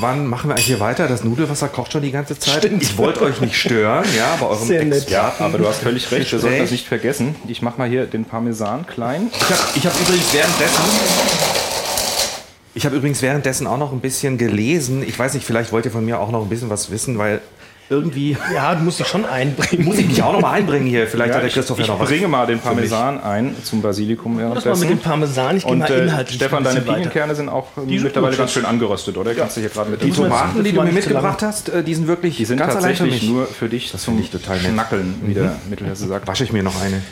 wann 0.00 0.26
machen 0.26 0.50
wir 0.50 0.54
eigentlich 0.54 0.66
hier 0.66 0.80
weiter? 0.80 1.08
Das 1.08 1.24
Nudelwasser 1.24 1.68
kocht 1.68 1.92
schon 1.92 2.02
die 2.02 2.10
ganze 2.10 2.38
Zeit. 2.38 2.58
Stimmt. 2.58 2.82
Ich 2.82 2.98
wollte 2.98 3.22
euch 3.22 3.40
nicht 3.40 3.56
stören, 3.56 4.04
ja, 4.14 4.36
bei 4.38 4.44
eurem 4.44 4.66
sehr 4.66 4.84
nett. 4.84 5.08
Ja, 5.08 5.32
aber 5.38 5.56
du 5.56 5.66
hast 5.66 5.78
völlig 5.78 6.12
recht, 6.12 6.30
wir 6.30 6.38
sollten 6.38 6.58
das 6.58 6.70
nicht 6.70 6.86
vergessen. 6.86 7.36
Ich 7.48 7.62
mache 7.62 7.78
mal 7.78 7.88
hier 7.88 8.04
den 8.04 8.26
Parmesan 8.26 8.86
klein. 8.86 9.30
Ich 9.32 9.42
habe 9.44 9.62
ich 9.76 9.86
hab 9.86 9.98
übrigens 9.98 10.34
währenddessen 10.34 10.82
ich 12.74 12.84
habe 12.84 12.96
übrigens 12.96 13.22
währenddessen 13.22 13.66
auch 13.66 13.78
noch 13.78 13.92
ein 13.92 14.00
bisschen 14.00 14.36
gelesen. 14.36 15.02
Ich 15.06 15.18
weiß 15.18 15.32
nicht, 15.32 15.46
vielleicht 15.46 15.72
wollt 15.72 15.86
ihr 15.86 15.90
von 15.90 16.04
mir 16.04 16.20
auch 16.20 16.30
noch 16.30 16.42
ein 16.42 16.48
bisschen 16.50 16.68
was 16.68 16.90
wissen, 16.90 17.16
weil 17.16 17.40
irgendwie. 17.92 18.36
Ja, 18.54 18.74
du 18.74 18.82
musst 18.82 18.98
dich 18.98 19.06
schon 19.06 19.24
einbringen. 19.24 19.84
Muss 19.84 19.98
ich 19.98 20.08
mich 20.08 20.22
auch 20.22 20.32
noch 20.32 20.40
mal 20.40 20.52
einbringen 20.52 20.86
hier? 20.86 21.06
Vielleicht 21.06 21.30
ja, 21.30 21.36
hat 21.36 21.42
der 21.42 21.50
Christoph 21.50 21.78
ich, 21.78 21.86
ja 21.86 21.92
noch 21.92 22.00
was. 22.00 22.10
Ich 22.10 22.16
bringe 22.16 22.28
mal 22.28 22.46
den 22.46 22.58
Parmesan 22.58 23.22
ein 23.22 23.54
zum 23.62 23.82
Basilikum. 23.82 24.38
Das 24.54 24.64
mal 24.64 24.76
mit 24.76 24.90
dem 24.90 24.98
Parmesan, 24.98 25.58
ich 25.58 25.66
gehe 25.66 25.76
mal 25.76 25.90
äh, 25.90 26.02
inhaltlich. 26.04 26.36
Stefan, 26.36 26.64
deine 26.64 26.80
Pinienkerne 26.80 27.34
sind 27.34 27.48
auch 27.48 27.68
die 27.86 28.00
mittlerweile 28.00 28.36
ganz 28.36 28.52
schön 28.52 28.64
angeröstet, 28.64 29.16
oder? 29.16 29.34
Kannst 29.34 29.56
du 29.56 29.60
hier 29.60 29.70
gerade 29.70 29.90
mit 29.90 30.02
Die 30.02 30.10
Tomaten, 30.10 30.64
die 30.64 30.72
du 30.72 30.82
mir 30.82 30.92
mitgebracht 30.92 31.42
hast, 31.42 31.68
äh, 31.68 31.84
die 31.84 31.94
sind 31.94 32.08
wirklich 32.08 32.36
die 32.36 32.44
sind 32.44 32.58
ganz 32.58 32.74
tatsächlich 32.74 33.20
für 33.20 33.26
nur 33.26 33.46
für 33.46 33.68
dich 33.68 33.92
das 33.92 34.04
finde 34.04 34.22
ich 34.22 34.30
total 34.30 34.56
nett. 34.58 34.72
Schnackeln, 34.72 35.14
wie 35.22 35.34
der 35.34 35.44
mhm. 35.44 35.70
Mittelhesse 35.70 36.06
sagt. 36.06 36.26
Wasche 36.26 36.44
ich 36.44 36.52
mir 36.52 36.62
noch 36.62 36.80
eine. 36.80 37.02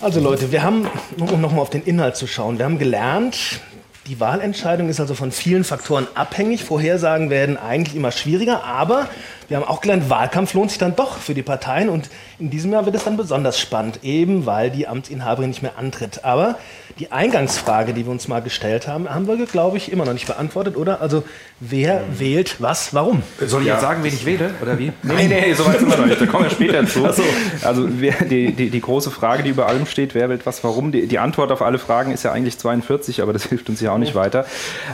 Also 0.00 0.20
Leute, 0.20 0.50
wir 0.50 0.62
haben, 0.62 0.88
um 1.18 1.40
nochmal 1.40 1.60
auf 1.60 1.70
den 1.70 1.82
Inhalt 1.82 2.16
zu 2.16 2.26
schauen, 2.26 2.58
wir 2.58 2.64
haben 2.64 2.78
gelernt, 2.78 3.60
die 4.06 4.20
Wahlentscheidung 4.20 4.90
ist 4.90 5.00
also 5.00 5.14
von 5.14 5.32
vielen 5.32 5.64
Faktoren 5.64 6.06
abhängig. 6.14 6.62
Vorhersagen 6.62 7.30
werden 7.30 7.56
eigentlich 7.56 7.96
immer 7.96 8.12
schwieriger, 8.12 8.64
aber 8.64 9.08
wir 9.48 9.56
haben 9.56 9.64
auch 9.64 9.80
gelernt, 9.80 10.08
Wahlkampf 10.10 10.54
lohnt 10.54 10.70
sich 10.70 10.78
dann 10.78 10.96
doch 10.96 11.18
für 11.18 11.34
die 11.34 11.42
Parteien 11.42 11.88
und 11.88 12.10
in 12.38 12.50
diesem 12.50 12.72
Jahr 12.72 12.84
wird 12.86 12.96
es 12.96 13.04
dann 13.04 13.16
besonders 13.16 13.58
spannend, 13.58 14.00
eben 14.02 14.46
weil 14.46 14.70
die 14.70 14.86
Amtsinhaberin 14.86 15.50
nicht 15.50 15.62
mehr 15.62 15.78
antritt. 15.78 16.24
Aber 16.24 16.56
die 16.98 17.10
Eingangsfrage, 17.10 17.92
die 17.92 18.04
wir 18.04 18.12
uns 18.12 18.28
mal 18.28 18.40
gestellt 18.40 18.86
haben, 18.86 19.08
haben 19.08 19.26
wir, 19.26 19.36
glaube 19.46 19.76
ich, 19.76 19.90
immer 19.90 20.04
noch 20.04 20.12
nicht 20.12 20.26
beantwortet, 20.26 20.76
oder? 20.76 21.00
Also, 21.00 21.24
wer 21.58 22.00
mhm. 22.00 22.20
wählt 22.20 22.60
was, 22.60 22.94
warum? 22.94 23.22
Soll 23.44 23.62
ich 23.62 23.68
ja. 23.68 23.74
jetzt 23.74 23.82
sagen, 23.82 24.04
wen 24.04 24.14
ich 24.14 24.24
wähle, 24.24 24.50
oder 24.62 24.78
wie? 24.78 24.92
Nein, 25.02 25.28
nee, 25.28 25.52
so 25.54 25.66
weit 25.66 25.80
sind 25.80 25.90
wir 25.90 25.96
noch 25.96 26.06
nicht, 26.06 26.20
da 26.20 26.26
kommen 26.26 26.44
wir 26.44 26.50
später 26.50 26.86
zu. 26.86 27.00
So. 27.12 27.22
Also, 27.62 27.88
wer, 27.98 28.24
die, 28.24 28.52
die, 28.52 28.70
die, 28.70 28.80
große 28.80 29.10
Frage, 29.10 29.42
die 29.42 29.50
über 29.50 29.66
allem 29.66 29.86
steht, 29.86 30.14
wer 30.14 30.28
wählt 30.28 30.46
was, 30.46 30.62
warum? 30.62 30.92
Die, 30.92 31.08
die, 31.08 31.18
Antwort 31.18 31.50
auf 31.50 31.62
alle 31.62 31.78
Fragen 31.78 32.12
ist 32.12 32.22
ja 32.22 32.32
eigentlich 32.32 32.58
42, 32.58 33.22
aber 33.22 33.32
das 33.32 33.44
hilft 33.48 33.68
uns 33.68 33.80
ja 33.80 33.92
auch 33.92 33.98
nicht 33.98 34.14
weiter. 34.14 34.46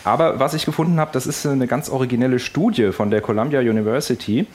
Aber 0.05 0.39
was 0.41 0.55
ich 0.55 0.65
gefunden 0.65 0.99
habe, 0.99 1.11
das 1.13 1.27
ist 1.27 1.45
eine 1.47 1.67
ganz 1.67 1.91
originelle 1.91 2.39
Studie 2.39 2.93
von 2.93 3.11
der 3.11 3.21
Columbia 3.21 3.61
University 3.61 4.40
die. 4.41 4.47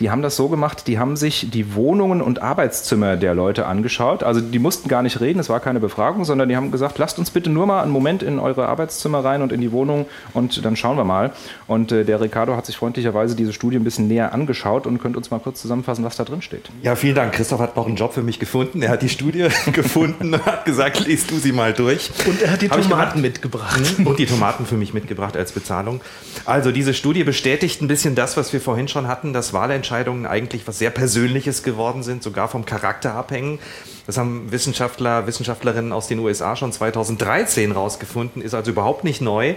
Die 0.00 0.10
haben 0.10 0.22
das 0.22 0.36
so 0.36 0.48
gemacht, 0.48 0.86
die 0.86 0.98
haben 0.98 1.16
sich 1.16 1.50
die 1.50 1.74
Wohnungen 1.74 2.20
und 2.20 2.42
Arbeitszimmer 2.42 3.16
der 3.16 3.34
Leute 3.34 3.66
angeschaut. 3.66 4.22
Also 4.22 4.40
die 4.40 4.58
mussten 4.58 4.88
gar 4.88 5.02
nicht 5.02 5.20
reden, 5.20 5.38
es 5.38 5.48
war 5.48 5.60
keine 5.60 5.78
Befragung, 5.78 6.24
sondern 6.24 6.48
die 6.48 6.56
haben 6.56 6.72
gesagt, 6.72 6.98
lasst 6.98 7.18
uns 7.18 7.30
bitte 7.30 7.50
nur 7.50 7.66
mal 7.66 7.82
einen 7.82 7.92
Moment 7.92 8.22
in 8.22 8.38
eure 8.38 8.66
Arbeitszimmer 8.66 9.24
rein 9.24 9.42
und 9.42 9.52
in 9.52 9.60
die 9.60 9.70
Wohnung 9.72 10.06
und 10.32 10.64
dann 10.64 10.76
schauen 10.76 10.96
wir 10.96 11.04
mal. 11.04 11.32
Und 11.66 11.92
äh, 11.92 12.04
der 12.04 12.20
Ricardo 12.20 12.56
hat 12.56 12.66
sich 12.66 12.76
freundlicherweise 12.76 13.36
diese 13.36 13.52
Studie 13.52 13.76
ein 13.76 13.84
bisschen 13.84 14.08
näher 14.08 14.32
angeschaut 14.32 14.86
und 14.86 14.98
könnt 14.98 15.16
uns 15.16 15.30
mal 15.30 15.38
kurz 15.38 15.60
zusammenfassen, 15.60 16.04
was 16.04 16.16
da 16.16 16.24
drin 16.24 16.42
steht. 16.42 16.70
Ja, 16.82 16.96
vielen 16.96 17.14
Dank. 17.14 17.32
Christoph 17.32 17.60
hat 17.60 17.76
noch 17.76 17.86
einen 17.86 17.96
Job 17.96 18.14
für 18.14 18.22
mich 18.22 18.40
gefunden. 18.40 18.82
Er 18.82 18.90
hat 18.90 19.02
die 19.02 19.08
Studie 19.08 19.46
gefunden 19.72 20.34
und 20.34 20.46
hat 20.46 20.64
gesagt, 20.64 21.06
liest 21.06 21.30
du 21.30 21.36
sie 21.36 21.52
mal 21.52 21.72
durch. 21.72 22.10
Und 22.26 22.42
er 22.42 22.52
hat 22.52 22.62
die 22.62 22.70
Hab 22.70 22.82
Tomaten 22.82 23.20
mitgebracht. 23.20 23.80
Und 24.04 24.18
die 24.18 24.26
Tomaten 24.26 24.66
für 24.66 24.76
mich 24.76 24.92
mitgebracht 24.92 25.36
als 25.36 25.52
Bezahlung. 25.52 26.00
Also 26.44 26.72
diese 26.72 26.94
Studie 26.94 27.24
bestätigt 27.24 27.80
ein 27.80 27.88
bisschen 27.88 28.14
das, 28.14 28.36
was 28.36 28.52
wir 28.52 28.60
vorhin 28.60 28.88
schon 28.88 29.06
hatten, 29.06 29.32
dass 29.34 29.52
Wahlentscheidungen 29.52 30.26
eigentlich 30.26 30.66
was 30.66 30.78
sehr 30.78 30.90
Persönliches 30.90 31.62
geworden 31.62 32.02
sind, 32.02 32.22
sogar 32.22 32.48
vom 32.48 32.64
Charakter 32.64 33.14
abhängen. 33.14 33.58
Das 34.06 34.16
haben 34.16 34.50
Wissenschaftler, 34.50 35.26
Wissenschaftlerinnen 35.26 35.92
aus 35.92 36.08
den 36.08 36.18
USA 36.18 36.56
schon 36.56 36.72
2013 36.72 37.72
rausgefunden, 37.72 38.42
ist 38.42 38.54
also 38.54 38.70
überhaupt 38.70 39.04
nicht 39.04 39.20
neu. 39.20 39.54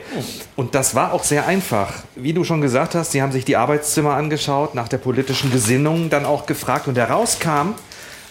Und 0.55 0.75
das 0.75 0.95
war 0.95 1.13
auch 1.13 1.23
sehr 1.23 1.47
einfach. 1.47 1.93
Wie 2.15 2.33
du 2.33 2.43
schon 2.43 2.61
gesagt 2.61 2.95
hast, 2.95 3.11
sie 3.11 3.21
haben 3.21 3.31
sich 3.31 3.45
die 3.45 3.57
Arbeitszimmer 3.57 4.15
angeschaut, 4.15 4.75
nach 4.75 4.87
der 4.87 4.97
politischen 4.97 5.51
Gesinnung 5.51 6.09
dann 6.09 6.25
auch 6.25 6.45
gefragt 6.45 6.87
und 6.87 6.97
herauskam, 6.97 7.75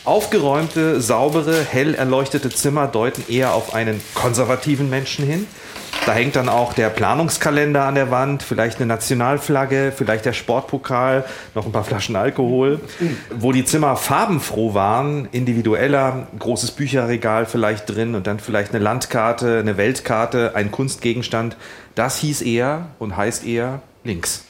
Aufgeräumte, 0.04 1.00
saubere, 1.00 1.64
hell 1.64 1.96
erleuchtete 1.96 2.48
Zimmer 2.48 2.86
deuten 2.86 3.24
eher 3.28 3.54
auf 3.54 3.74
einen 3.74 4.00
konservativen 4.14 4.88
Menschen 4.88 5.26
hin. 5.26 5.48
Da 6.04 6.12
hängt 6.12 6.36
dann 6.36 6.48
auch 6.48 6.72
der 6.72 6.88
Planungskalender 6.88 7.84
an 7.84 7.94
der 7.94 8.10
Wand, 8.10 8.42
vielleicht 8.42 8.78
eine 8.78 8.86
Nationalflagge, 8.86 9.92
vielleicht 9.96 10.24
der 10.24 10.32
Sportpokal, 10.32 11.24
noch 11.54 11.66
ein 11.66 11.72
paar 11.72 11.84
Flaschen 11.84 12.14
Alkohol. 12.14 12.80
Wo 13.34 13.52
die 13.52 13.64
Zimmer 13.64 13.96
farbenfroh 13.96 14.74
waren, 14.74 15.28
individueller, 15.32 16.28
großes 16.38 16.72
Bücherregal 16.72 17.46
vielleicht 17.46 17.90
drin 17.90 18.14
und 18.14 18.26
dann 18.26 18.38
vielleicht 18.38 18.72
eine 18.72 18.82
Landkarte, 18.82 19.58
eine 19.58 19.76
Weltkarte, 19.76 20.52
ein 20.54 20.70
Kunstgegenstand. 20.70 21.56
Das 21.94 22.18
hieß 22.18 22.42
eher 22.42 22.86
und 22.98 23.16
heißt 23.16 23.46
eher 23.46 23.80
links. 24.04 24.44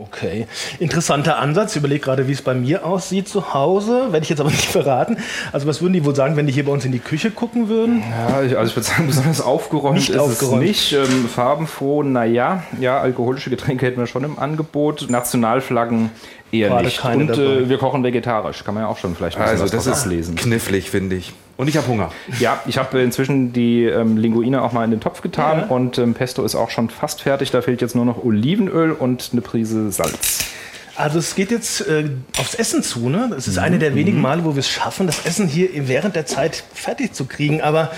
Okay, 0.00 0.46
interessanter 0.78 1.38
Ansatz. 1.38 1.72
Ich 1.72 1.76
überlege 1.78 2.00
gerade, 2.00 2.28
wie 2.28 2.32
es 2.32 2.42
bei 2.42 2.54
mir 2.54 2.84
aussieht 2.84 3.28
zu 3.28 3.54
Hause. 3.54 4.12
Werde 4.12 4.24
ich 4.24 4.28
jetzt 4.30 4.40
aber 4.40 4.50
nicht 4.50 4.66
verraten. 4.66 5.16
Also 5.52 5.66
was 5.66 5.80
würden 5.80 5.92
die 5.92 6.04
wohl 6.04 6.14
sagen, 6.14 6.36
wenn 6.36 6.46
die 6.46 6.52
hier 6.52 6.64
bei 6.64 6.72
uns 6.72 6.84
in 6.84 6.92
die 6.92 6.98
Küche 6.98 7.30
gucken 7.30 7.68
würden? 7.68 8.02
Ja, 8.10 8.42
ich- 8.42 8.56
also 8.56 8.70
ich 8.70 8.76
würde 8.76 8.86
sagen, 8.88 9.06
besonders 9.08 9.40
aufgeräumt 9.40 9.96
Nicht 9.96 10.10
ist 10.10 10.18
aufgeräumt. 10.18 10.62
es 10.62 10.68
nicht. 10.68 10.92
Ähm, 10.92 11.28
farbenfroh, 11.28 12.02
naja, 12.02 12.62
ja, 12.80 13.00
alkoholische 13.00 13.50
Getränke 13.50 13.86
hätten 13.86 14.00
wir 14.00 14.06
schon 14.06 14.24
im 14.24 14.38
Angebot. 14.38 15.06
Nationalflaggen 15.08 16.10
eher 16.52 16.68
Gerade 16.68 16.84
nicht. 16.84 17.00
keine 17.00 17.24
Und 17.24 17.38
äh, 17.38 17.68
wir 17.68 17.78
kochen 17.78 18.04
vegetarisch, 18.04 18.62
kann 18.64 18.74
man 18.74 18.84
ja 18.84 18.88
auch 18.88 18.98
schon 18.98 19.16
vielleicht 19.16 19.36
ein 19.36 19.42
bisschen 19.42 19.62
Also 19.62 19.76
was 19.76 19.84
das 19.84 20.06
ist 20.06 20.36
knifflig, 20.36 20.90
finde 20.90 21.16
ich. 21.16 21.32
Und 21.56 21.68
ich 21.68 21.76
habe 21.76 21.86
Hunger. 21.88 22.10
Ja, 22.40 22.60
ich 22.66 22.78
habe 22.78 23.00
inzwischen 23.00 23.52
die 23.52 23.84
ähm, 23.84 24.16
Linguine 24.16 24.62
auch 24.62 24.72
mal 24.72 24.84
in 24.84 24.90
den 24.90 25.00
Topf 25.00 25.20
getan 25.22 25.60
Ja. 25.60 25.66
und 25.66 25.98
ähm, 25.98 26.14
Pesto 26.14 26.44
ist 26.44 26.54
auch 26.54 26.70
schon 26.70 26.90
fast 26.90 27.22
fertig. 27.22 27.50
Da 27.50 27.62
fehlt 27.62 27.80
jetzt 27.80 27.94
nur 27.94 28.04
noch 28.04 28.22
Olivenöl 28.22 28.92
und 28.92 29.30
eine 29.32 29.40
Prise 29.40 29.90
Salz. 29.92 30.46
Also 30.94 31.18
es 31.18 31.34
geht 31.34 31.50
jetzt 31.50 31.86
äh, 31.88 32.10
aufs 32.38 32.54
Essen 32.54 32.82
zu. 32.82 33.08
Ne? 33.08 33.28
Das 33.30 33.48
ist 33.48 33.56
eine 33.58 33.78
der 33.78 33.94
wenigen 33.94 34.20
Male, 34.20 34.44
wo 34.44 34.54
wir 34.54 34.60
es 34.60 34.68
schaffen, 34.68 35.06
das 35.06 35.24
Essen 35.24 35.48
hier 35.48 35.70
während 35.88 36.16
der 36.16 36.26
Zeit 36.26 36.64
fertig 36.74 37.14
zu 37.14 37.24
kriegen. 37.24 37.62
Aber 37.62 37.92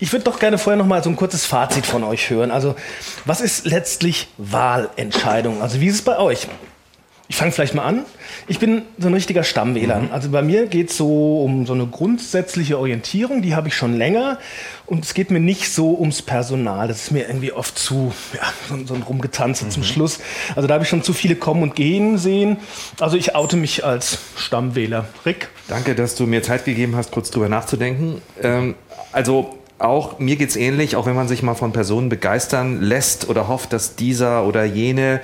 ich 0.00 0.12
würde 0.12 0.24
doch 0.24 0.38
gerne 0.38 0.56
vorher 0.56 0.78
noch 0.78 0.86
mal 0.86 1.02
so 1.02 1.10
ein 1.10 1.16
kurzes 1.16 1.44
Fazit 1.44 1.84
von 1.84 2.04
euch 2.04 2.30
hören. 2.30 2.50
Also 2.50 2.74
was 3.26 3.42
ist 3.42 3.66
letztlich 3.66 4.28
Wahlentscheidung? 4.38 5.60
Also 5.60 5.80
wie 5.80 5.88
ist 5.88 5.96
es 5.96 6.02
bei 6.02 6.18
euch? 6.18 6.46
Ich 7.30 7.36
fange 7.36 7.52
vielleicht 7.52 7.74
mal 7.74 7.84
an. 7.84 8.06
Ich 8.46 8.58
bin 8.58 8.82
so 8.98 9.06
ein 9.06 9.12
richtiger 9.12 9.44
Stammwähler. 9.44 10.08
Also 10.10 10.30
bei 10.30 10.40
mir 10.40 10.66
geht 10.66 10.88
es 10.88 10.96
so 10.96 11.42
um 11.42 11.66
so 11.66 11.74
eine 11.74 11.86
grundsätzliche 11.86 12.78
Orientierung, 12.78 13.42
die 13.42 13.54
habe 13.54 13.68
ich 13.68 13.74
schon 13.74 13.98
länger. 13.98 14.38
Und 14.86 15.04
es 15.04 15.12
geht 15.12 15.30
mir 15.30 15.38
nicht 15.38 15.70
so 15.70 15.98
ums 15.98 16.22
Personal. 16.22 16.88
Das 16.88 17.02
ist 17.02 17.10
mir 17.10 17.28
irgendwie 17.28 17.52
oft 17.52 17.78
zu, 17.78 18.14
ja, 18.32 18.50
so, 18.70 18.86
so 18.86 18.94
ein 18.94 19.02
Rumgetanze 19.02 19.68
zum 19.68 19.82
Schluss. 19.82 20.20
Also 20.56 20.66
da 20.66 20.74
habe 20.74 20.84
ich 20.84 20.88
schon 20.88 21.02
zu 21.02 21.12
viele 21.12 21.36
kommen 21.36 21.62
und 21.62 21.76
gehen 21.76 22.16
sehen. 22.16 22.56
Also 22.98 23.18
ich 23.18 23.34
oute 23.34 23.58
mich 23.58 23.84
als 23.84 24.18
Stammwähler. 24.36 25.04
Rick? 25.26 25.48
Danke, 25.68 25.94
dass 25.94 26.14
du 26.14 26.26
mir 26.26 26.42
Zeit 26.42 26.64
gegeben 26.64 26.96
hast, 26.96 27.12
kurz 27.12 27.30
drüber 27.30 27.50
nachzudenken. 27.50 28.22
Ähm, 28.42 28.74
also 29.12 29.58
auch 29.78 30.18
mir 30.18 30.36
geht's 30.36 30.56
ähnlich, 30.56 30.96
auch 30.96 31.04
wenn 31.04 31.14
man 31.14 31.28
sich 31.28 31.42
mal 31.42 31.54
von 31.54 31.72
Personen 31.72 32.08
begeistern 32.08 32.80
lässt 32.80 33.28
oder 33.28 33.48
hofft, 33.48 33.74
dass 33.74 33.96
dieser 33.96 34.46
oder 34.46 34.64
jene, 34.64 35.20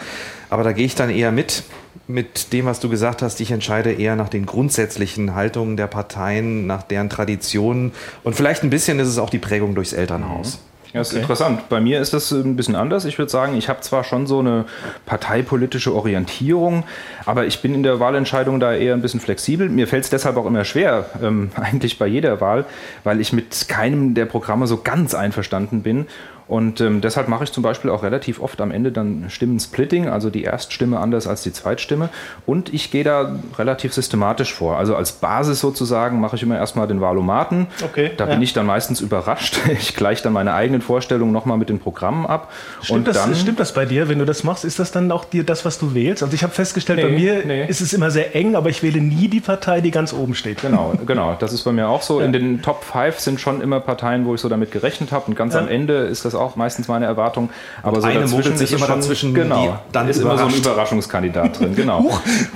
aber 0.50 0.64
da 0.64 0.72
gehe 0.72 0.84
ich 0.84 0.94
dann 0.94 1.08
eher 1.08 1.32
mit. 1.32 1.64
Mit 2.06 2.52
dem, 2.52 2.66
was 2.66 2.80
du 2.80 2.88
gesagt 2.88 3.22
hast, 3.22 3.40
ich 3.40 3.50
entscheide 3.50 3.92
eher 3.92 4.14
nach 4.14 4.28
den 4.28 4.44
grundsätzlichen 4.44 5.34
Haltungen 5.34 5.76
der 5.76 5.86
Parteien, 5.86 6.66
nach 6.66 6.82
deren 6.82 7.08
Traditionen 7.08 7.92
und 8.24 8.36
vielleicht 8.36 8.62
ein 8.62 8.70
bisschen 8.70 8.98
ist 8.98 9.08
es 9.08 9.18
auch 9.18 9.30
die 9.30 9.38
Prägung 9.38 9.74
durchs 9.74 9.94
Elternhaus. 9.94 10.58
Ja, 10.94 11.00
ist 11.00 11.12
interessant. 11.12 11.68
Bei 11.68 11.80
mir 11.80 12.00
ist 12.00 12.14
das 12.14 12.30
ein 12.30 12.54
bisschen 12.54 12.76
anders. 12.76 13.04
Ich 13.04 13.18
würde 13.18 13.28
sagen, 13.28 13.56
ich 13.56 13.68
habe 13.68 13.80
zwar 13.80 14.04
schon 14.04 14.28
so 14.28 14.38
eine 14.38 14.64
parteipolitische 15.06 15.92
Orientierung, 15.92 16.84
aber 17.26 17.46
ich 17.46 17.60
bin 17.62 17.74
in 17.74 17.82
der 17.82 17.98
Wahlentscheidung 17.98 18.60
da 18.60 18.72
eher 18.72 18.94
ein 18.94 19.02
bisschen 19.02 19.18
flexibel. 19.18 19.68
Mir 19.68 19.88
fällt 19.88 20.04
es 20.04 20.10
deshalb 20.10 20.36
auch 20.36 20.46
immer 20.46 20.64
schwer, 20.64 21.06
ähm, 21.20 21.50
eigentlich 21.56 21.98
bei 21.98 22.06
jeder 22.06 22.40
Wahl, 22.40 22.64
weil 23.02 23.20
ich 23.20 23.32
mit 23.32 23.66
keinem 23.66 24.14
der 24.14 24.26
Programme 24.26 24.68
so 24.68 24.82
ganz 24.82 25.16
einverstanden 25.16 25.82
bin. 25.82 26.06
Und 26.46 26.80
ähm, 26.80 27.00
deshalb 27.00 27.28
mache 27.28 27.44
ich 27.44 27.52
zum 27.52 27.62
Beispiel 27.62 27.90
auch 27.90 28.02
relativ 28.02 28.40
oft 28.40 28.60
am 28.60 28.70
Ende 28.70 28.92
dann 28.92 29.26
Stimmensplitting, 29.28 30.08
also 30.08 30.28
die 30.30 30.42
Erststimme 30.44 30.98
anders 31.00 31.26
als 31.26 31.42
die 31.42 31.52
Zweitstimme. 31.52 32.10
Und 32.46 32.72
ich 32.74 32.90
gehe 32.90 33.04
da 33.04 33.36
relativ 33.58 33.94
systematisch 33.94 34.52
vor. 34.52 34.76
Also 34.76 34.94
als 34.96 35.12
Basis 35.12 35.60
sozusagen 35.60 36.20
mache 36.20 36.36
ich 36.36 36.42
immer 36.42 36.56
erstmal 36.56 36.86
den 36.86 37.00
Wahlomaten. 37.00 37.66
Okay, 37.82 38.10
Da 38.16 38.26
ja. 38.26 38.32
bin 38.34 38.42
ich 38.42 38.52
dann 38.52 38.66
meistens 38.66 39.00
überrascht. 39.00 39.58
Ich 39.84 39.96
gleiche 39.96 40.22
dann 40.22 40.32
meine 40.32 40.54
eigenen 40.54 40.80
Vorstellungen 40.82 41.32
nochmal 41.32 41.58
mit 41.58 41.68
den 41.68 41.78
Programmen 41.78 42.26
ab. 42.26 42.50
Stimmt, 42.82 42.98
und 43.00 43.06
das, 43.08 43.16
dann, 43.16 43.34
stimmt 43.34 43.58
das 43.60 43.72
bei 43.74 43.84
dir, 43.86 44.08
wenn 44.08 44.18
du 44.18 44.24
das 44.24 44.44
machst? 44.44 44.64
Ist 44.64 44.78
das 44.78 44.92
dann 44.92 45.10
auch 45.10 45.24
dir 45.24 45.44
das, 45.44 45.64
was 45.64 45.78
du 45.78 45.94
wählst? 45.94 46.22
Also 46.22 46.34
ich 46.34 46.42
habe 46.42 46.52
festgestellt, 46.54 47.00
bei 47.02 47.08
Nee, 47.08 47.16
mir 47.18 47.42
nee. 47.46 47.66
ist 47.66 47.80
es 47.80 47.92
immer 47.92 48.10
sehr 48.10 48.34
eng, 48.36 48.54
aber 48.54 48.68
ich 48.70 48.82
wähle 48.82 49.00
nie 49.00 49.28
die 49.28 49.40
Partei, 49.40 49.80
die 49.80 49.90
ganz 49.90 50.12
oben 50.12 50.34
steht. 50.34 50.60
Genau, 50.62 50.92
genau. 51.06 51.36
Das 51.38 51.52
ist 51.52 51.62
bei 51.64 51.72
mir 51.72 51.88
auch 51.88 52.02
so. 52.02 52.20
In 52.20 52.32
den 52.32 52.62
Top 52.62 52.84
5 52.84 53.18
sind 53.18 53.40
schon 53.40 53.60
immer 53.60 53.80
Parteien, 53.80 54.24
wo 54.26 54.34
ich 54.34 54.40
so 54.40 54.48
damit 54.48 54.70
gerechnet 54.70 55.10
habe. 55.12 55.26
Und 55.26 55.34
ganz 55.36 55.54
Ja. 55.54 55.60
am 55.60 55.68
Ende 55.68 55.94
ist 56.04 56.24
das 56.24 56.33
auch 56.34 56.56
meistens 56.56 56.88
meine 56.88 57.06
Erwartung. 57.06 57.50
Aber 57.82 58.00
so 58.00 58.06
eine 58.06 58.20
dazwischen 58.20 58.56
sich 58.56 58.72
ist 58.72 58.78
immer 58.78 58.86
schon, 58.86 59.00
dazwischen, 59.00 59.34
Genau, 59.34 59.78
dann 59.92 60.08
ist 60.08 60.20
immer 60.20 60.38
so 60.38 60.44
ein. 60.44 60.54
Überraschungskandidat 60.54 61.60
drin. 61.60 61.74
Genau. 61.84 62.02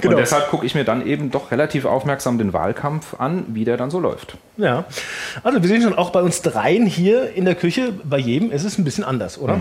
genau. 0.00 0.14
Und 0.14 0.20
deshalb 0.20 0.48
gucke 0.48 0.64
ich 0.64 0.74
mir 0.74 0.84
dann 0.84 1.04
eben 1.04 1.30
doch 1.30 1.50
relativ 1.50 1.84
aufmerksam 1.84 2.38
den 2.38 2.52
Wahlkampf 2.52 3.14
an, 3.18 3.44
wie 3.48 3.64
der 3.64 3.76
dann 3.76 3.90
so 3.90 3.98
läuft. 3.98 4.36
Ja, 4.56 4.84
also 5.42 5.60
wir 5.60 5.68
sehen 5.68 5.82
schon 5.82 5.94
auch 5.94 6.10
bei 6.10 6.22
uns 6.22 6.40
dreien 6.42 6.86
hier 6.86 7.34
in 7.34 7.44
der 7.44 7.54
Küche, 7.54 7.92
bei 8.04 8.18
jedem 8.18 8.50
ist 8.50 8.64
es 8.64 8.78
ein 8.78 8.84
bisschen 8.84 9.04
anders, 9.04 9.38
oder? 9.38 9.58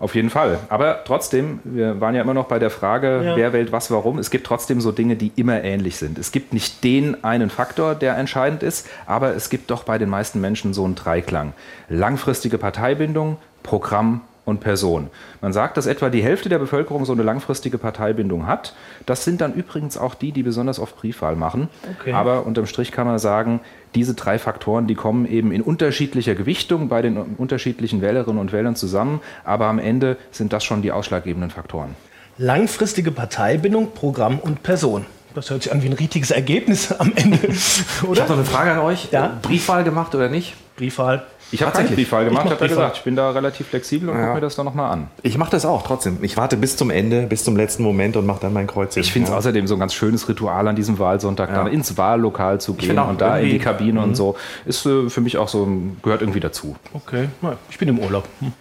Auf 0.00 0.14
jeden 0.14 0.30
Fall. 0.30 0.58
Aber 0.70 1.04
trotzdem, 1.04 1.60
wir 1.62 2.00
waren 2.00 2.14
ja 2.14 2.22
immer 2.22 2.32
noch 2.34 2.46
bei 2.46 2.58
der 2.58 2.70
Frage, 2.70 3.22
Ja. 3.22 3.36
wer 3.36 3.52
wählt 3.52 3.70
was, 3.70 3.90
warum. 3.90 4.18
Es 4.18 4.30
gibt 4.30 4.46
trotzdem 4.46 4.80
so 4.80 4.92
Dinge, 4.92 5.14
die 5.14 5.30
immer 5.36 5.62
ähnlich 5.62 5.96
sind. 5.98 6.18
Es 6.18 6.32
gibt 6.32 6.54
nicht 6.54 6.82
den 6.82 7.22
einen 7.22 7.50
Faktor, 7.50 7.94
der 7.94 8.16
entscheidend 8.16 8.62
ist, 8.62 8.88
aber 9.06 9.34
es 9.36 9.50
gibt 9.50 9.70
doch 9.70 9.84
bei 9.84 9.98
den 9.98 10.08
meisten 10.08 10.40
Menschen 10.40 10.72
so 10.72 10.84
einen 10.86 10.94
Dreiklang. 10.94 11.52
Langfristige 11.90 12.56
Parteibindung, 12.56 13.36
Programm 13.62 14.22
und 14.44 14.60
Person. 14.60 15.08
Man 15.40 15.52
sagt, 15.52 15.76
dass 15.76 15.86
etwa 15.86 16.08
die 16.10 16.22
Hälfte 16.22 16.48
der 16.48 16.58
Bevölkerung 16.58 17.04
so 17.04 17.12
eine 17.12 17.22
langfristige 17.22 17.78
Parteibindung 17.78 18.46
hat. 18.46 18.74
Das 19.06 19.24
sind 19.24 19.40
dann 19.40 19.54
übrigens 19.54 19.96
auch 19.96 20.14
die, 20.14 20.32
die 20.32 20.42
besonders 20.42 20.78
oft 20.78 20.96
Briefwahl 20.96 21.36
machen. 21.36 21.68
Okay. 22.00 22.12
Aber 22.12 22.46
unterm 22.46 22.66
Strich 22.66 22.90
kann 22.92 23.06
man 23.06 23.18
sagen, 23.18 23.60
diese 23.94 24.14
drei 24.14 24.38
Faktoren, 24.38 24.86
die 24.86 24.94
kommen 24.94 25.26
eben 25.26 25.52
in 25.52 25.62
unterschiedlicher 25.62 26.34
Gewichtung 26.34 26.88
bei 26.88 27.02
den 27.02 27.16
unterschiedlichen 27.16 28.00
Wählerinnen 28.00 28.40
und 28.40 28.52
Wählern 28.52 28.76
zusammen. 28.76 29.20
Aber 29.44 29.66
am 29.66 29.78
Ende 29.78 30.16
sind 30.30 30.52
das 30.52 30.64
schon 30.64 30.82
die 30.82 30.92
ausschlaggebenden 30.92 31.50
Faktoren. 31.50 31.94
Langfristige 32.38 33.10
Parteibindung, 33.10 33.92
Programm 33.92 34.38
und 34.38 34.62
Person. 34.62 35.04
Das 35.34 35.50
hört 35.50 35.62
sich 35.62 35.70
an 35.70 35.82
wie 35.82 35.86
ein 35.86 35.92
richtiges 35.92 36.30
Ergebnis 36.32 36.90
am 36.92 37.12
Ende, 37.14 37.38
Ich 37.46 37.82
oder? 38.02 38.22
habe 38.22 38.32
noch 38.32 38.38
eine 38.38 38.46
Frage 38.46 38.72
an 38.72 38.78
euch. 38.80 39.08
Ja. 39.12 39.38
Briefwahl 39.42 39.84
gemacht 39.84 40.14
oder 40.14 40.28
nicht? 40.28 40.54
Briefwahl. 40.76 41.24
Ich 41.52 41.62
habe 41.62 41.72
keine 41.72 41.82
Tatsächlich? 41.84 42.06
Briefwahl 42.08 42.24
gemacht, 42.26 42.44
habe 42.48 42.60
ja 42.60 42.66
gesagt, 42.68 42.98
ich 42.98 43.02
bin 43.02 43.16
da 43.16 43.30
relativ 43.30 43.66
flexibel 43.68 44.08
und 44.08 44.14
Ja. 44.16 44.22
gucke 44.22 44.34
mir 44.36 44.40
das 44.40 44.54
dann 44.54 44.64
nochmal 44.66 44.92
an. 44.92 45.08
Ich 45.22 45.36
mache 45.36 45.50
das 45.50 45.64
auch 45.64 45.82
trotzdem. 45.82 46.18
Ich 46.22 46.36
warte 46.36 46.56
bis 46.56 46.76
zum 46.76 46.90
Ende, 46.90 47.22
bis 47.26 47.42
zum 47.42 47.56
letzten 47.56 47.82
Moment 47.82 48.16
und 48.16 48.24
mache 48.26 48.38
dann 48.40 48.52
mein 48.52 48.66
Kreuz. 48.68 48.96
Ich 48.96 49.12
finde 49.12 49.26
es 49.26 49.30
ja. 49.32 49.38
außerdem 49.38 49.66
so 49.66 49.74
ein 49.74 49.80
ganz 49.80 49.92
schönes 49.94 50.28
Ritual 50.28 50.68
an 50.68 50.76
diesem 50.76 50.98
Wahlsonntag, 51.00 51.48
Ja. 51.50 51.56
dann 51.56 51.66
ins 51.66 51.96
Wahllokal 51.98 52.60
zu 52.60 52.74
gehen 52.74 52.98
und 52.98 53.20
da 53.20 53.38
in 53.38 53.50
die 53.50 53.58
Kabine 53.58 54.00
und 54.00 54.14
so. 54.14 54.36
Ist 54.64 54.86
äh, 54.86 55.08
für 55.10 55.20
mich 55.20 55.38
auch 55.38 55.48
so, 55.48 55.66
gehört 56.02 56.20
irgendwie 56.22 56.40
dazu. 56.40 56.76
Okay, 56.94 57.28
ich 57.68 57.78
bin 57.78 57.88
im 57.88 57.98
Urlaub. 57.98 58.24
Hm. 58.40 58.52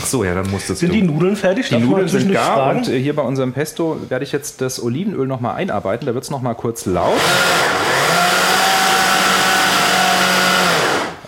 Ach 0.00 0.06
so, 0.06 0.24
ja, 0.24 0.34
dann 0.34 0.48
musstest 0.50 0.80
Sind 0.80 0.90
du. 0.90 0.96
die 0.96 1.02
Nudeln 1.02 1.36
fertig? 1.36 1.68
Die 1.68 1.74
Darf 1.74 1.82
Nudeln 1.82 2.08
sind 2.08 2.32
gar 2.32 2.54
fragen? 2.56 2.78
und 2.78 2.88
äh, 2.88 2.98
hier 3.00 3.14
bei 3.16 3.22
unserem 3.22 3.52
Pesto 3.52 3.98
werde 4.08 4.24
ich 4.24 4.32
jetzt 4.32 4.60
das 4.60 4.82
Olivenöl 4.82 5.26
nochmal 5.26 5.56
einarbeiten. 5.56 6.06
Da 6.06 6.14
wird 6.14 6.24
es 6.24 6.30
nochmal 6.30 6.54
kurz 6.54 6.86
laut. 6.86 7.12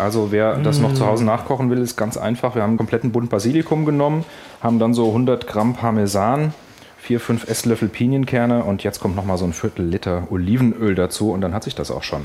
Also 0.03 0.33
wer 0.33 0.57
das 0.57 0.81
noch 0.81 0.95
zu 0.95 1.07
Hause 1.07 1.25
nachkochen 1.25 1.71
will, 1.71 1.81
ist 1.81 1.97
ganz 1.97 2.17
einfach. 2.17 2.55
Wir 2.55 2.63
haben 2.63 2.71
einen 2.71 2.79
kompletten 2.79 3.13
Bund 3.13 3.31
Basilikum 3.31 3.85
genommen, 3.85 4.25
haben 4.61 4.79
dann 4.79 4.95
so 4.95 5.09
100 5.09 5.47
Gramm 5.47 5.75
Parmesan, 5.75 6.53
vier, 6.99 7.21
fünf 7.21 7.49
Esslöffel 7.49 7.89
Pinienkerne 7.89 8.65
und 8.65 8.83
jetzt 8.83 9.01
kommt 9.01 9.17
noch 9.17 9.25
mal 9.25 9.39
so 9.39 9.45
ein 9.45 9.53
Viertel 9.53 9.87
Liter 9.87 10.25
Olivenöl 10.31 10.95
dazu 10.95 11.31
und 11.31 11.41
dann 11.41 11.55
hat 11.55 11.63
sich 11.63 11.75
das 11.75 11.91
auch 11.91 12.03
schon. 12.03 12.23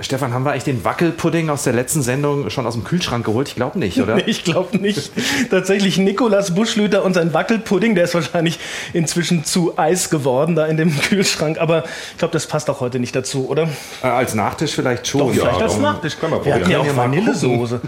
Stefan, 0.00 0.32
haben 0.32 0.44
wir 0.44 0.50
eigentlich 0.50 0.64
den 0.64 0.84
Wackelpudding 0.84 1.50
aus 1.50 1.62
der 1.62 1.72
letzten 1.72 2.02
Sendung 2.02 2.50
schon 2.50 2.66
aus 2.66 2.74
dem 2.74 2.82
Kühlschrank 2.82 3.24
geholt? 3.24 3.48
Ich 3.48 3.54
glaube 3.54 3.78
nicht, 3.78 4.00
oder? 4.00 4.16
Nee, 4.24 4.24
ich 4.26 4.42
glaube 4.42 4.76
nicht. 4.78 5.12
Tatsächlich 5.50 5.98
Nikolas 5.98 6.54
Buschlüter 6.54 7.04
und 7.04 7.14
sein 7.14 7.32
Wackelpudding, 7.32 7.94
der 7.94 8.04
ist 8.04 8.14
wahrscheinlich 8.14 8.58
inzwischen 8.92 9.44
zu 9.44 9.78
Eis 9.78 10.10
geworden 10.10 10.56
da 10.56 10.66
in 10.66 10.76
dem 10.76 10.98
Kühlschrank. 11.00 11.58
Aber 11.58 11.84
ich 12.12 12.18
glaube, 12.18 12.32
das 12.32 12.46
passt 12.46 12.68
auch 12.70 12.80
heute 12.80 12.98
nicht 12.98 13.14
dazu, 13.14 13.48
oder? 13.48 13.68
Äh, 14.02 14.08
als 14.08 14.34
Nachtisch 14.34 14.72
vielleicht 14.72 15.06
schon. 15.06 15.20
Doch, 15.20 15.30
vielleicht 15.32 15.58
ja, 15.58 15.64
als 15.64 15.78
Nachtisch. 15.78 16.16
Wir 16.42 16.54
hatten 16.54 16.70
ja 16.70 16.78
auch 16.80 16.96
Vanillesoße. 16.96 17.80